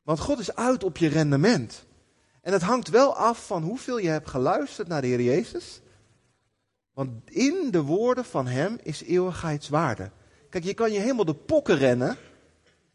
Want 0.02 0.20
God 0.20 0.38
is 0.38 0.54
uit 0.54 0.84
op 0.84 0.96
je 0.96 1.08
rendement. 1.08 1.84
En 2.40 2.52
het 2.52 2.62
hangt 2.62 2.88
wel 2.88 3.16
af 3.16 3.46
van 3.46 3.62
hoeveel 3.62 3.98
je 3.98 4.08
hebt 4.08 4.28
geluisterd 4.28 4.88
naar 4.88 5.00
de 5.00 5.06
Heer 5.06 5.20
Jezus. 5.20 5.80
Want 6.92 7.30
in 7.30 7.70
de 7.70 7.82
woorden 7.82 8.24
van 8.24 8.46
Hem 8.46 8.78
is 8.82 9.02
eeuwigheidswaarde. 9.02 10.10
Kijk, 10.50 10.64
je 10.64 10.74
kan 10.74 10.92
je 10.92 10.98
helemaal 10.98 11.24
de 11.24 11.34
pokken 11.34 11.76
rennen 11.76 12.16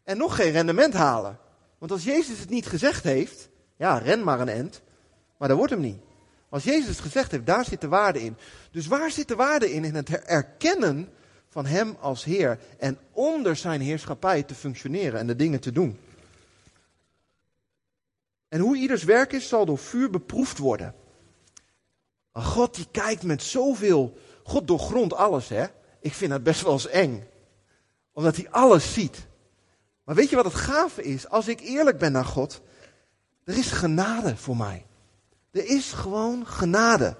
en 0.04 0.16
nog 0.16 0.36
geen 0.36 0.50
rendement 0.50 0.94
halen. 0.94 1.38
Want 1.78 1.92
als 1.92 2.04
Jezus 2.04 2.38
het 2.38 2.48
niet 2.48 2.66
gezegd 2.66 3.04
heeft, 3.04 3.48
ja, 3.76 3.98
ren 3.98 4.24
maar 4.24 4.40
een 4.40 4.48
end, 4.48 4.82
maar 5.40 5.48
dat 5.48 5.56
wordt 5.58 5.72
hem 5.72 5.82
niet. 5.82 5.98
Als 6.48 6.64
Jezus 6.64 6.88
het 6.88 7.00
gezegd 7.00 7.30
heeft, 7.30 7.46
daar 7.46 7.64
zit 7.64 7.80
de 7.80 7.88
waarde 7.88 8.22
in. 8.22 8.36
Dus 8.70 8.86
waar 8.86 9.10
zit 9.10 9.28
de 9.28 9.34
waarde 9.34 9.72
in? 9.72 9.84
In 9.84 9.94
het 9.94 10.08
erkennen 10.10 11.08
van 11.48 11.66
Hem 11.66 11.96
als 12.00 12.24
Heer 12.24 12.58
en 12.78 12.98
onder 13.12 13.56
Zijn 13.56 13.80
heerschappij 13.80 14.42
te 14.42 14.54
functioneren 14.54 15.20
en 15.20 15.26
de 15.26 15.36
dingen 15.36 15.60
te 15.60 15.72
doen. 15.72 15.98
En 18.48 18.60
hoe 18.60 18.76
ieders 18.76 19.04
werk 19.04 19.32
is, 19.32 19.48
zal 19.48 19.66
door 19.66 19.78
vuur 19.78 20.10
beproefd 20.10 20.58
worden. 20.58 20.94
Maar 22.32 22.42
God 22.42 22.74
die 22.74 22.86
kijkt 22.90 23.22
met 23.22 23.42
zoveel, 23.42 24.18
God 24.42 24.66
doorgrondt 24.66 25.14
alles 25.14 25.48
hè. 25.48 25.66
Ik 26.00 26.14
vind 26.14 26.30
dat 26.30 26.42
best 26.42 26.62
wel 26.62 26.72
eens 26.72 26.88
eng. 26.88 27.24
Omdat 28.12 28.36
hij 28.36 28.50
alles 28.50 28.92
ziet. 28.92 29.26
Maar 30.04 30.14
weet 30.14 30.30
je 30.30 30.36
wat 30.36 30.44
het 30.44 30.54
gave 30.54 31.02
is? 31.02 31.28
Als 31.28 31.48
ik 31.48 31.60
eerlijk 31.60 31.98
ben 31.98 32.12
naar 32.12 32.24
God, 32.24 32.60
Er 33.44 33.58
is 33.58 33.70
genade 33.70 34.36
voor 34.36 34.56
mij. 34.56 34.84
Er 35.50 35.66
is 35.66 35.92
gewoon 35.92 36.46
genade. 36.46 37.16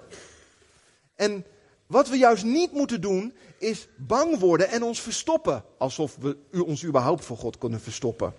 En 1.14 1.45
wat 1.87 2.09
we 2.09 2.16
juist 2.16 2.45
niet 2.45 2.73
moeten 2.73 3.01
doen, 3.01 3.35
is 3.59 3.88
bang 3.97 4.38
worden 4.38 4.69
en 4.69 4.83
ons 4.83 5.01
verstoppen. 5.01 5.64
Alsof 5.79 6.16
we 6.16 6.37
ons 6.64 6.85
überhaupt 6.85 7.25
voor 7.25 7.37
God 7.37 7.59
kunnen 7.59 7.81
verstoppen. 7.81 8.35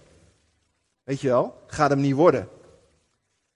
Weet 1.03 1.21
je 1.21 1.27
wel? 1.27 1.63
Gaat 1.67 1.89
hem 1.89 1.99
niet 1.99 2.15
worden. 2.15 2.49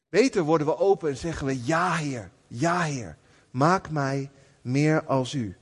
Beter 0.09 0.43
worden 0.43 0.67
we 0.67 0.77
open 0.77 1.09
en 1.09 1.17
zeggen 1.17 1.45
we: 1.45 1.65
Ja, 1.65 1.95
Heer, 1.95 2.31
ja, 2.47 2.81
Heer, 2.81 3.17
maak 3.51 3.89
mij 3.89 4.31
meer 4.61 5.05
als 5.05 5.33
U. 5.33 5.57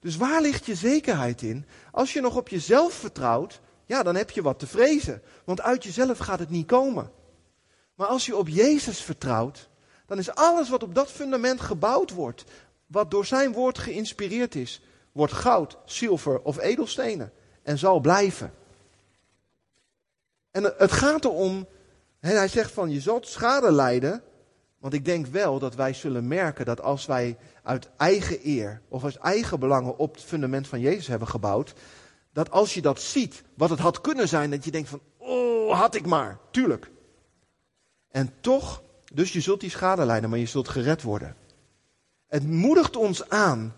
Dus 0.00 0.16
waar 0.16 0.40
ligt 0.40 0.66
je 0.66 0.74
zekerheid 0.74 1.42
in? 1.42 1.66
Als 1.92 2.12
je 2.12 2.20
nog 2.20 2.36
op 2.36 2.48
jezelf 2.48 2.92
vertrouwt, 2.92 3.60
ja, 3.86 4.02
dan 4.02 4.14
heb 4.14 4.30
je 4.30 4.42
wat 4.42 4.58
te 4.58 4.66
vrezen. 4.66 5.22
Want 5.44 5.60
uit 5.60 5.84
jezelf 5.84 6.18
gaat 6.18 6.38
het 6.38 6.50
niet 6.50 6.66
komen. 6.66 7.10
Maar 7.94 8.06
als 8.06 8.26
je 8.26 8.36
op 8.36 8.48
Jezus 8.48 9.00
vertrouwt, 9.00 9.68
dan 10.08 10.18
is 10.18 10.34
alles 10.34 10.68
wat 10.68 10.82
op 10.82 10.94
dat 10.94 11.10
fundament 11.10 11.60
gebouwd 11.60 12.10
wordt, 12.10 12.44
wat 12.86 13.10
door 13.10 13.26
zijn 13.26 13.52
woord 13.52 13.78
geïnspireerd 13.78 14.54
is, 14.54 14.82
wordt 15.12 15.32
goud, 15.32 15.76
zilver 15.84 16.40
of 16.40 16.58
edelstenen 16.58 17.32
en 17.62 17.78
zal 17.78 18.00
blijven. 18.00 18.52
En 20.50 20.62
het 20.62 20.92
gaat 20.92 21.24
erom, 21.24 21.66
hij 22.20 22.48
zegt 22.48 22.72
van 22.72 22.90
je 22.90 23.00
zult 23.00 23.28
schade 23.28 23.72
lijden, 23.72 24.22
want 24.78 24.94
ik 24.94 25.04
denk 25.04 25.26
wel 25.26 25.58
dat 25.58 25.74
wij 25.74 25.92
zullen 25.92 26.28
merken 26.28 26.64
dat 26.64 26.80
als 26.80 27.06
wij 27.06 27.36
uit 27.62 27.88
eigen 27.96 28.38
eer 28.48 28.80
of 28.88 29.04
uit 29.04 29.16
eigen 29.16 29.60
belangen 29.60 29.98
op 29.98 30.14
het 30.14 30.24
fundament 30.24 30.68
van 30.68 30.80
Jezus 30.80 31.06
hebben 31.06 31.28
gebouwd, 31.28 31.74
dat 32.32 32.50
als 32.50 32.74
je 32.74 32.82
dat 32.82 33.00
ziet, 33.00 33.42
wat 33.54 33.70
het 33.70 33.78
had 33.78 34.00
kunnen 34.00 34.28
zijn, 34.28 34.50
dat 34.50 34.64
je 34.64 34.70
denkt 34.70 34.88
van, 34.88 35.00
oh, 35.16 35.78
had 35.80 35.94
ik 35.94 36.06
maar, 36.06 36.38
tuurlijk. 36.50 36.90
En 38.10 38.34
toch, 38.40 38.82
dus 39.12 39.32
je 39.32 39.40
zult 39.40 39.60
die 39.60 39.70
schade 39.70 40.04
lijden, 40.04 40.30
maar 40.30 40.38
je 40.38 40.46
zult 40.46 40.68
gered 40.68 41.02
worden. 41.02 41.36
Het 42.26 42.46
moedigt 42.46 42.96
ons 42.96 43.28
aan 43.28 43.74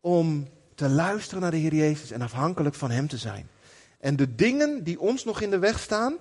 om 0.00 0.48
te 0.74 0.88
luisteren 0.88 1.42
naar 1.42 1.50
de 1.50 1.56
Heer 1.56 1.74
Jezus 1.74 2.10
en 2.10 2.22
afhankelijk 2.22 2.74
van 2.74 2.90
Hem 2.90 3.08
te 3.08 3.16
zijn. 3.16 3.48
En 3.98 4.16
de 4.16 4.34
dingen 4.34 4.84
die 4.84 5.00
ons 5.00 5.24
nog 5.24 5.40
in 5.40 5.50
de 5.50 5.58
weg 5.58 5.80
staan. 5.80 6.16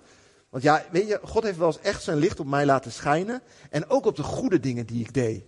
Want 0.49 0.63
ja, 0.63 0.85
weet 0.91 1.07
je, 1.07 1.19
God 1.23 1.43
heeft 1.43 1.57
wel 1.57 1.67
eens 1.67 1.79
echt 1.79 2.03
zijn 2.03 2.17
licht 2.17 2.39
op 2.39 2.47
mij 2.47 2.65
laten 2.65 2.91
schijnen. 2.91 3.41
En 3.69 3.89
ook 3.89 4.05
op 4.05 4.15
de 4.15 4.23
goede 4.23 4.59
dingen 4.59 4.85
die 4.85 5.01
ik 5.01 5.13
deed. 5.13 5.43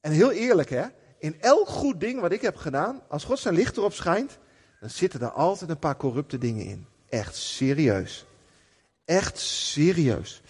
En 0.00 0.12
heel 0.12 0.30
eerlijk 0.30 0.70
hè, 0.70 0.84
in 1.18 1.40
elk 1.40 1.68
goed 1.68 2.00
ding 2.00 2.20
wat 2.20 2.32
ik 2.32 2.40
heb 2.40 2.56
gedaan, 2.56 3.02
als 3.08 3.24
God 3.24 3.38
zijn 3.38 3.54
licht 3.54 3.76
erop 3.76 3.92
schijnt, 3.92 4.38
dan 4.80 4.90
zitten 4.90 5.20
er 5.20 5.30
altijd 5.30 5.70
een 5.70 5.78
paar 5.78 5.96
corrupte 5.96 6.38
dingen 6.38 6.64
in. 6.64 6.86
Echt 7.08 7.36
serieus. 7.36 8.26
Echt 9.04 9.38
serieus. 9.38 10.42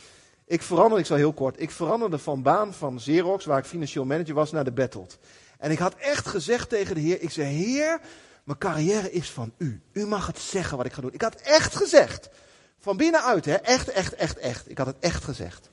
Ik 0.51 0.63
veranderde, 0.63 1.01
ik 1.01 1.07
zal 1.07 1.17
heel 1.17 1.33
kort, 1.33 1.61
ik 1.61 1.71
veranderde 1.71 2.19
van 2.19 2.43
baan 2.43 2.75
van 2.75 2.97
Xerox, 2.97 3.45
waar 3.45 3.59
ik 3.59 3.65
financieel 3.65 4.05
manager 4.05 4.35
was, 4.35 4.51
naar 4.51 4.65
de 4.65 4.73
Battled. 4.73 5.19
En 5.59 5.71
ik 5.71 5.79
had 5.79 5.95
echt 5.95 6.27
gezegd 6.27 6.69
tegen 6.69 6.95
de 6.95 7.01
Heer, 7.01 7.23
ik 7.23 7.31
zei, 7.31 7.47
Heer, 7.55 8.01
mijn 8.45 8.59
carrière 8.59 9.11
is 9.11 9.31
van 9.31 9.53
u. 9.57 9.83
U 9.93 10.07
mag 10.07 10.27
het 10.27 10.39
zeggen 10.39 10.77
wat 10.77 10.87
ik 10.87 10.93
ga 10.93 11.01
doen. 11.01 11.13
Ik 11.13 11.23
had 11.23 11.35
echt 11.35 11.77
gezegd. 11.77 12.29
Van 12.79 12.97
binnenuit, 12.97 13.45
hè? 13.45 13.55
Echt, 13.55 13.89
echt, 13.89 14.15
echt, 14.15 14.39
echt. 14.39 14.71
Ik 14.71 14.79
had 14.79 14.87
het 14.87 14.97
echt 15.01 15.25
gezegd. 15.25 15.71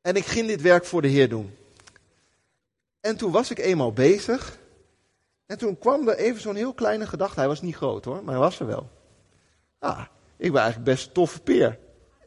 En 0.00 0.16
ik 0.16 0.26
ging 0.26 0.46
dit 0.46 0.60
werk 0.60 0.84
voor 0.84 1.02
de 1.02 1.08
Heer 1.08 1.28
doen. 1.28 1.56
En 3.00 3.16
toen 3.16 3.32
was 3.32 3.50
ik 3.50 3.58
eenmaal 3.58 3.92
bezig. 3.92 4.58
En 5.46 5.58
toen 5.58 5.78
kwam 5.78 6.08
er 6.08 6.16
even 6.16 6.40
zo'n 6.40 6.56
heel 6.56 6.74
kleine 6.74 7.06
gedachte. 7.06 7.38
Hij 7.38 7.48
was 7.48 7.62
niet 7.62 7.76
groot 7.76 8.04
hoor, 8.04 8.24
maar 8.24 8.34
hij 8.34 8.42
was 8.42 8.60
er 8.60 8.66
wel. 8.66 8.90
Ah, 9.78 10.04
ik 10.36 10.52
ben 10.52 10.60
eigenlijk 10.60 10.90
best 10.90 11.06
een 11.06 11.12
toffe 11.12 11.40
peer. 11.40 11.82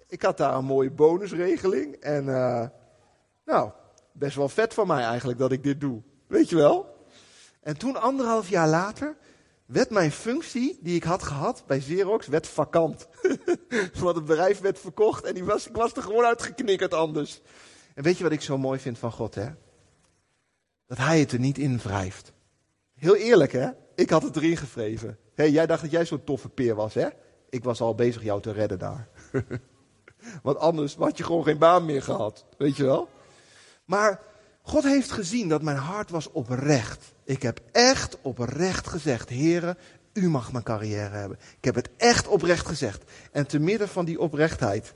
Ik 0.08 0.22
had 0.22 0.38
daar 0.38 0.56
een 0.56 0.66
mooie 0.66 0.92
bonusregeling. 0.92 1.96
En 1.96 2.26
uh, 2.26 2.68
nou, 3.46 3.72
best 4.12 4.36
wel 4.36 4.50
vet 4.50 4.74
van 4.74 4.88
mij 4.88 5.04
eigenlijk 5.04 5.40
dat 5.40 5.52
ik 5.52 5.64
dit 5.64 5.82
doe. 5.82 6.02
Weet 6.28 6.50
je 6.50 6.56
wel? 6.56 6.96
En 7.62 7.78
toen 7.78 8.02
anderhalf 8.02 8.50
jaar 8.50 8.68
later 8.68 9.18
werd 9.66 9.90
mijn 9.90 10.12
functie 10.12 10.80
die 10.82 10.96
ik 10.96 11.04
had 11.04 11.24
gehad 11.24 11.64
bij 11.68 11.80
Xerox 11.80 12.28
werd 12.28 12.48
vakant. 12.48 13.08
Want 14.02 14.16
het 14.16 14.26
bedrijf 14.26 14.60
werd 14.60 14.80
verkocht 14.80 15.24
en 15.24 15.34
die 15.34 15.44
was, 15.44 15.68
ik 15.68 15.76
was 15.76 15.94
er 15.94 16.02
gewoon 16.04 16.26
uitgeknikkerd 16.26 16.94
anders. 16.94 17.42
En 17.94 18.04
weet 18.04 18.18
je 18.18 18.24
wat 18.24 18.32
ik 18.32 18.42
zo 18.42 18.58
mooi 18.58 18.80
vind 18.80 18.98
van 18.98 19.12
God, 19.12 19.36
hè? 19.36 19.48
Dat 20.86 20.98
hij 20.98 21.20
het 21.20 21.32
er 21.32 21.40
niet 21.40 21.58
in 21.58 21.78
wrijft. 21.78 22.34
Heel 22.94 23.16
eerlijk, 23.16 23.52
hè? 23.52 23.70
Ik 23.96 24.10
had 24.10 24.24
het 24.24 24.36
erin 24.36 24.58
gevreven. 24.58 25.18
hey, 25.34 25.52
jij 25.52 25.66
dacht 25.66 25.82
dat 25.82 25.92
jij 25.92 26.06
zo'n 26.06 26.24
toffe 26.24 26.50
peer 26.50 26.76
was, 26.76 26.94
hè? 26.94 27.08
Ik 27.50 27.64
was 27.64 27.82
al 27.82 27.96
bezig 27.96 28.24
jou 28.24 28.42
te 28.42 28.52
redden 28.52 28.80
daar. 28.80 29.10
Want 30.44 30.58
anders 30.58 30.96
had 30.96 31.18
je 31.18 31.24
gewoon 31.24 31.44
geen 31.44 31.58
baan 31.58 31.86
meer 31.86 32.04
gehad. 32.04 32.46
Weet 32.58 32.78
je 32.78 32.84
wel? 32.84 33.10
Maar 33.86 34.20
God 34.62 34.84
heeft 34.84 35.12
gezien 35.12 35.50
dat 35.50 35.62
mijn 35.62 35.78
hart 35.78 36.10
was 36.10 36.32
oprecht. 36.32 37.14
Ik 37.24 37.42
heb 37.42 37.60
echt 37.72 38.18
oprecht 38.22 38.88
gezegd, 38.88 39.30
heren, 39.30 39.78
u 40.14 40.30
mag 40.30 40.52
mijn 40.52 40.64
carrière 40.64 41.16
hebben. 41.16 41.40
Ik 41.58 41.66
heb 41.66 41.76
het 41.76 41.90
echt 41.98 42.28
oprecht 42.28 42.68
gezegd. 42.68 43.04
En 43.32 43.48
te 43.48 43.60
midden 43.60 43.90
van 43.90 44.06
die 44.06 44.20
oprechtheid 44.20 44.94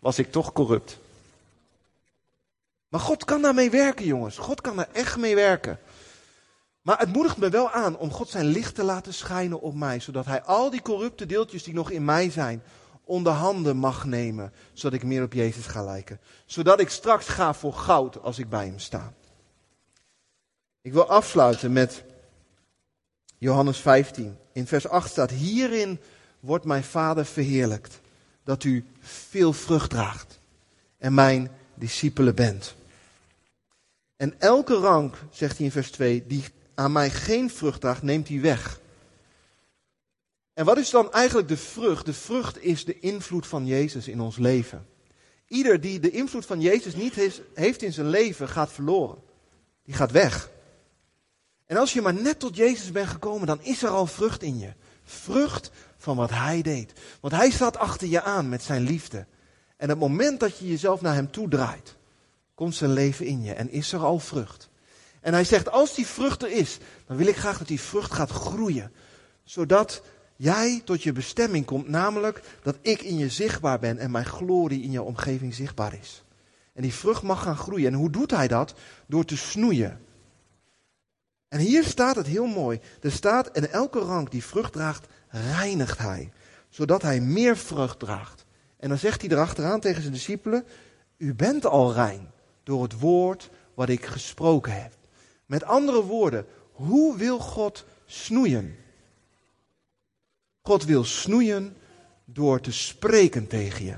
was 0.00 0.18
ik 0.18 0.32
toch 0.32 0.52
corrupt. 0.52 0.98
Maar 2.88 3.00
God 3.00 3.24
kan 3.24 3.42
daarmee 3.42 3.70
werken, 3.70 4.06
jongens. 4.06 4.38
God 4.38 4.60
kan 4.60 4.76
daar 4.76 4.88
echt 4.92 5.16
mee 5.16 5.34
werken. 5.34 5.78
Maar 6.82 6.98
het 6.98 7.12
moedigt 7.12 7.36
me 7.36 7.48
wel 7.48 7.70
aan 7.70 7.98
om 7.98 8.10
God 8.10 8.28
zijn 8.28 8.46
licht 8.46 8.74
te 8.74 8.82
laten 8.82 9.14
schijnen 9.14 9.60
op 9.60 9.74
mij, 9.74 10.00
zodat 10.00 10.26
hij 10.26 10.42
al 10.42 10.70
die 10.70 10.82
corrupte 10.82 11.26
deeltjes 11.26 11.62
die 11.62 11.74
nog 11.74 11.90
in 11.90 12.04
mij 12.04 12.30
zijn, 12.30 12.62
onder 13.06 13.32
handen 13.32 13.76
mag 13.76 14.04
nemen, 14.04 14.52
zodat 14.72 14.98
ik 15.00 15.06
meer 15.06 15.22
op 15.22 15.32
Jezus 15.32 15.66
ga 15.66 15.84
lijken. 15.84 16.20
Zodat 16.46 16.80
ik 16.80 16.88
straks 16.88 17.26
ga 17.26 17.54
voor 17.54 17.72
goud 17.72 18.22
als 18.22 18.38
ik 18.38 18.48
bij 18.48 18.66
hem 18.66 18.78
sta. 18.78 19.12
Ik 20.80 20.92
wil 20.92 21.08
afsluiten 21.08 21.72
met 21.72 22.02
Johannes 23.38 23.78
15. 23.78 24.36
In 24.52 24.66
vers 24.66 24.88
8 24.88 25.10
staat, 25.10 25.30
hierin 25.30 26.00
wordt 26.40 26.64
mijn 26.64 26.84
Vader 26.84 27.26
verheerlijkt, 27.26 28.00
dat 28.44 28.64
u 28.64 28.84
veel 29.00 29.52
vrucht 29.52 29.90
draagt 29.90 30.38
en 30.98 31.14
mijn 31.14 31.50
discipelen 31.74 32.34
bent. 32.34 32.74
En 34.16 34.34
elke 34.38 34.74
rank, 34.74 35.16
zegt 35.30 35.56
hij 35.56 35.66
in 35.66 35.72
vers 35.72 35.90
2, 35.90 36.26
die 36.26 36.44
aan 36.74 36.92
mij 36.92 37.10
geen 37.10 37.50
vrucht 37.50 37.80
draagt, 37.80 38.02
neemt 38.02 38.28
hij 38.28 38.40
weg. 38.40 38.80
En 40.56 40.64
wat 40.64 40.78
is 40.78 40.90
dan 40.90 41.12
eigenlijk 41.12 41.48
de 41.48 41.56
vrucht? 41.56 42.06
De 42.06 42.12
vrucht 42.12 42.62
is 42.62 42.84
de 42.84 42.98
invloed 42.98 43.46
van 43.46 43.66
Jezus 43.66 44.08
in 44.08 44.20
ons 44.20 44.36
leven. 44.36 44.86
Ieder 45.48 45.80
die 45.80 46.00
de 46.00 46.10
invloed 46.10 46.46
van 46.46 46.60
Jezus 46.60 46.94
niet 46.94 47.14
heeft 47.54 47.82
in 47.82 47.92
zijn 47.92 48.08
leven, 48.08 48.48
gaat 48.48 48.72
verloren. 48.72 49.18
Die 49.84 49.94
gaat 49.94 50.10
weg. 50.10 50.50
En 51.66 51.76
als 51.76 51.92
je 51.92 52.02
maar 52.02 52.14
net 52.14 52.38
tot 52.38 52.56
Jezus 52.56 52.92
bent 52.92 53.08
gekomen, 53.08 53.46
dan 53.46 53.62
is 53.62 53.82
er 53.82 53.88
al 53.88 54.06
vrucht 54.06 54.42
in 54.42 54.58
je. 54.58 54.72
Vrucht 55.04 55.70
van 55.96 56.16
wat 56.16 56.30
Hij 56.30 56.62
deed. 56.62 56.92
Want 57.20 57.34
Hij 57.34 57.50
staat 57.50 57.76
achter 57.76 58.08
je 58.08 58.22
aan 58.22 58.48
met 58.48 58.62
zijn 58.62 58.82
liefde. 58.82 59.26
En 59.76 59.88
het 59.88 59.98
moment 59.98 60.40
dat 60.40 60.58
je 60.58 60.68
jezelf 60.68 61.00
naar 61.00 61.14
Hem 61.14 61.30
toe 61.30 61.48
draait, 61.48 61.96
komt 62.54 62.74
zijn 62.74 62.92
leven 62.92 63.26
in 63.26 63.42
je 63.42 63.52
en 63.52 63.70
is 63.70 63.92
er 63.92 64.00
al 64.00 64.18
vrucht. 64.18 64.68
En 65.20 65.32
Hij 65.32 65.44
zegt, 65.44 65.70
als 65.70 65.94
die 65.94 66.06
vrucht 66.06 66.42
er 66.42 66.50
is, 66.50 66.78
dan 67.06 67.16
wil 67.16 67.26
ik 67.26 67.36
graag 67.36 67.58
dat 67.58 67.68
die 67.68 67.80
vrucht 67.80 68.12
gaat 68.12 68.30
groeien. 68.30 68.92
Zodat 69.44 70.02
jij 70.36 70.82
tot 70.84 71.02
je 71.02 71.12
bestemming 71.12 71.64
komt, 71.64 71.88
namelijk 71.88 72.42
dat 72.62 72.76
ik 72.80 73.02
in 73.02 73.18
je 73.18 73.28
zichtbaar 73.28 73.78
ben 73.78 73.98
en 73.98 74.10
mijn 74.10 74.24
glorie 74.24 74.82
in 74.82 74.90
je 74.90 75.02
omgeving 75.02 75.54
zichtbaar 75.54 75.98
is. 76.00 76.24
En 76.72 76.82
die 76.82 76.94
vrucht 76.94 77.22
mag 77.22 77.42
gaan 77.42 77.56
groeien. 77.56 77.92
En 77.92 77.98
hoe 77.98 78.10
doet 78.10 78.30
hij 78.30 78.48
dat? 78.48 78.74
Door 79.06 79.24
te 79.24 79.36
snoeien. 79.36 80.00
En 81.48 81.58
hier 81.58 81.84
staat 81.84 82.16
het 82.16 82.26
heel 82.26 82.46
mooi. 82.46 82.80
Er 83.00 83.12
staat, 83.12 83.46
en 83.46 83.72
elke 83.72 83.98
rank 83.98 84.30
die 84.30 84.44
vrucht 84.44 84.72
draagt, 84.72 85.06
reinigt 85.28 85.98
hij. 85.98 86.32
Zodat 86.68 87.02
hij 87.02 87.20
meer 87.20 87.56
vrucht 87.56 87.98
draagt. 87.98 88.44
En 88.76 88.88
dan 88.88 88.98
zegt 88.98 89.20
hij 89.20 89.30
erachteraan 89.30 89.80
tegen 89.80 90.00
zijn 90.00 90.14
discipelen, 90.14 90.64
u 91.16 91.34
bent 91.34 91.66
al 91.66 91.92
rein 91.92 92.30
door 92.62 92.82
het 92.82 92.98
woord 92.98 93.50
wat 93.74 93.88
ik 93.88 94.06
gesproken 94.06 94.82
heb. 94.82 94.92
Met 95.46 95.64
andere 95.64 96.02
woorden, 96.02 96.46
hoe 96.72 97.16
wil 97.16 97.38
God 97.38 97.84
snoeien? 98.06 98.76
God 100.66 100.84
wil 100.84 101.04
snoeien 101.04 101.76
door 102.24 102.60
te 102.60 102.72
spreken 102.72 103.46
tegen 103.46 103.84
je. 103.84 103.96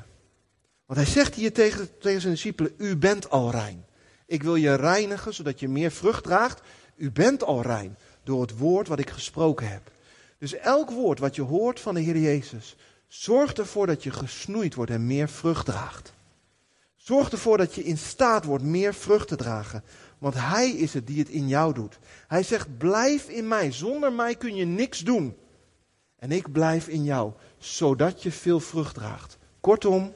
Want 0.87 0.99
hij 0.99 1.09
zegt 1.09 1.35
hier 1.35 1.53
tegen, 1.53 1.99
tegen 1.99 2.21
zijn 2.21 2.33
discipelen, 2.33 2.73
u 2.77 2.97
bent 2.97 3.31
al 3.31 3.51
rein. 3.51 3.85
Ik 4.27 4.43
wil 4.43 4.55
je 4.55 4.75
reinigen, 4.75 5.35
zodat 5.35 5.61
je 5.61 5.69
meer 5.69 5.91
vrucht 5.91 6.25
draagt. 6.25 6.61
U 6.97 7.11
bent 7.11 7.43
al 7.43 7.63
rein 7.63 7.97
door 8.23 8.41
het 8.41 8.59
woord 8.59 8.89
wat 8.89 8.99
ik 8.99 9.11
gesproken 9.11 9.69
heb. 9.69 9.91
Dus 10.39 10.55
elk 10.55 10.91
woord 10.91 11.19
wat 11.19 11.35
je 11.35 11.43
hoort 11.43 11.81
van 11.81 11.95
de 11.95 12.01
Heer 12.01 12.19
Jezus, 12.19 12.77
zorgt 13.07 13.59
ervoor 13.59 13.87
dat 13.87 14.03
je 14.03 14.11
gesnoeid 14.11 14.75
wordt 14.75 14.91
en 14.91 15.07
meer 15.07 15.29
vrucht 15.29 15.67
draagt. 15.67 16.13
Zorg 16.97 17.31
ervoor 17.31 17.57
dat 17.57 17.75
je 17.75 17.85
in 17.85 17.99
staat 17.99 18.45
wordt 18.45 18.65
meer 18.65 18.95
vrucht 18.95 19.29
te 19.29 19.37
dragen. 19.37 19.83
Want 20.19 20.35
Hij 20.35 20.71
is 20.71 20.95
het 20.95 21.07
die 21.07 21.19
het 21.19 21.29
in 21.29 21.49
jou 21.49 21.75
doet. 21.75 21.99
Hij 22.27 22.43
zegt, 22.43 22.79
blijf 22.79 23.29
in 23.29 23.49
mij. 23.49 23.73
Zonder 23.73 24.13
mij 24.13 24.35
kun 24.35 24.55
je 24.55 24.65
niks 24.65 24.99
doen. 24.99 25.37
En 26.19 26.33
ik 26.33 26.53
blijf 26.53 26.89
in 26.89 27.05
jou, 27.05 27.33
zodat 27.59 28.23
je 28.23 28.33
veel 28.33 28.61
vrucht 28.61 28.95
draagt. 28.95 29.39
Kortom, 29.61 30.13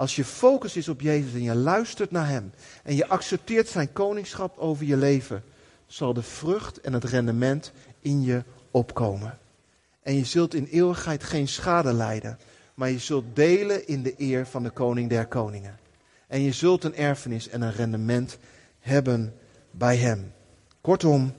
Als 0.00 0.16
je 0.16 0.24
focus 0.24 0.76
is 0.76 0.88
op 0.88 1.00
Jezus 1.00 1.32
en 1.32 1.42
je 1.42 1.54
luistert 1.54 2.10
naar 2.10 2.28
Hem 2.28 2.52
en 2.82 2.94
je 2.94 3.08
accepteert 3.08 3.68
Zijn 3.68 3.92
koningschap 3.92 4.58
over 4.58 4.84
je 4.84 4.96
leven, 4.96 5.42
zal 5.86 6.14
de 6.14 6.22
vrucht 6.22 6.80
en 6.80 6.92
het 6.92 7.04
rendement 7.04 7.72
in 8.00 8.22
je 8.22 8.42
opkomen. 8.70 9.38
En 10.02 10.14
je 10.14 10.24
zult 10.24 10.54
in 10.54 10.64
eeuwigheid 10.64 11.24
geen 11.24 11.48
schade 11.48 11.92
lijden, 11.92 12.38
maar 12.74 12.90
je 12.90 12.98
zult 12.98 13.24
delen 13.34 13.86
in 13.86 14.02
de 14.02 14.14
eer 14.16 14.46
van 14.46 14.62
de 14.62 14.70
koning 14.70 15.08
der 15.08 15.26
koningen. 15.26 15.78
En 16.26 16.40
je 16.40 16.52
zult 16.52 16.84
een 16.84 16.96
erfenis 16.96 17.48
en 17.48 17.62
een 17.62 17.72
rendement 17.72 18.38
hebben 18.78 19.34
bij 19.70 19.96
Hem. 19.96 20.32
Kortom, 20.80 21.32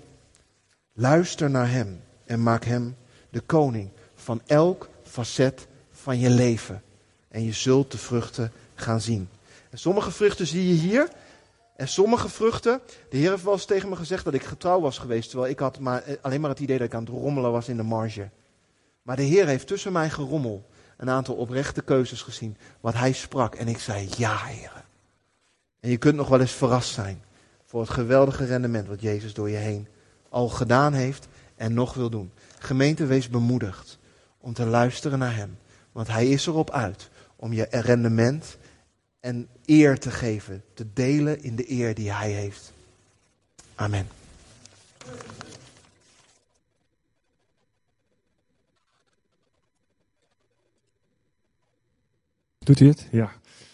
luister 0.94 1.50
naar 1.50 1.70
Hem 1.70 2.02
en 2.26 2.44
maak 2.44 2.64
Hem 2.64 2.96
de 3.32 3.40
koning 3.40 3.90
van 4.16 4.42
elk 4.46 4.90
facet 5.04 5.68
van 5.92 6.20
je 6.20 6.30
leven. 6.30 6.84
En 7.28 7.44
je 7.44 7.52
zult 7.52 7.92
de 7.92 7.98
vruchten 7.98 8.52
gaan 8.76 9.02
zien. 9.02 9.30
En 9.70 9.78
sommige 9.78 10.12
vruchten 10.12 10.48
zie 10.48 10.68
je 10.68 10.74
hier. 10.74 11.10
En 11.76 11.88
sommige 11.88 12.30
vruchten, 12.30 12.82
de 13.10 13.18
Heer 13.18 13.30
heeft 13.30 13.44
wel 13.44 13.54
eens 13.54 13.66
tegen 13.66 13.90
me 13.90 13.96
gezegd 13.96 14.24
dat 14.24 14.34
ik 14.34 14.44
getrouw 14.44 14.80
was 14.80 14.98
geweest. 14.98 15.30
Terwijl 15.30 15.52
ik 15.52 15.60
had 15.60 15.80
maar, 15.80 16.04
eh, 16.04 16.16
alleen 16.22 16.42
maar 16.42 16.50
het 16.50 16.60
idee 16.60 16.78
dat 16.78 16.88
ik 16.88 16.94
aan 16.94 17.04
het 17.04 17.14
rommelen 17.14 17.52
was 17.52 17.70
in 17.70 17.78
de 17.78 17.84
marge. 17.84 18.30
Maar 19.02 19.16
de 19.16 19.22
Heer 19.22 19.48
heeft 19.48 19.68
tussen 19.68 19.92
mijn 19.92 20.12
gerommel 20.12 20.66
een 20.98 21.10
aantal 21.10 21.36
oprechte 21.36 21.82
keuzes 21.82 22.22
gezien. 22.22 22.58
Wat 22.80 22.94
Hij 22.94 23.12
sprak. 23.12 23.56
En 23.56 23.68
ik 23.68 23.80
zei, 23.80 24.10
ja 24.18 24.38
Heer. 24.38 24.84
En 25.80 25.90
je 25.90 25.98
kunt 25.98 26.16
nog 26.16 26.28
wel 26.28 26.40
eens 26.40 26.52
verrast 26.52 26.94
zijn 26.94 27.24
voor 27.66 27.82
het 27.82 27.90
geweldige 27.90 28.46
rendement 28.46 28.88
wat 28.88 29.02
Jezus 29.02 29.34
door 29.34 29.50
je 29.50 29.58
heen 29.58 29.88
al 30.30 30.50
gedaan 30.50 30.94
heeft 30.94 31.28
en 31.56 31.74
nog 31.74 31.94
wil 31.94 32.10
doen. 32.10 32.32
Gemeente, 32.64 33.06
wees 33.06 33.30
bemoedigd 33.30 34.00
om 34.38 34.54
te 34.54 34.66
luisteren 34.66 35.20
naar 35.20 35.36
Hem. 35.36 35.58
Want 35.92 36.08
Hij 36.08 36.30
is 36.30 36.48
erop 36.48 36.72
uit 36.72 37.10
om 37.36 37.54
je 37.54 37.68
rendement 37.70 38.58
en 39.20 39.48
eer 39.66 40.00
te 40.00 40.12
geven. 40.12 40.64
Te 40.74 40.86
delen 40.94 41.44
in 41.44 41.56
de 41.56 41.72
eer 41.72 41.96
die 41.96 42.12
Hij 42.12 42.32
heeft. 42.32 42.74
Amen. 43.76 44.08
Doet 52.60 52.80
hij 52.80 52.88
het? 52.88 53.08
Ja. 53.12 53.32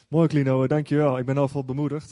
Mooi, 0.07 0.27
Klino. 0.27 0.67
Dankjewel. 0.67 1.17
Ik 1.17 1.25
ben 1.25 1.37
alvast 1.37 1.65
bemoedigd. 1.65 2.05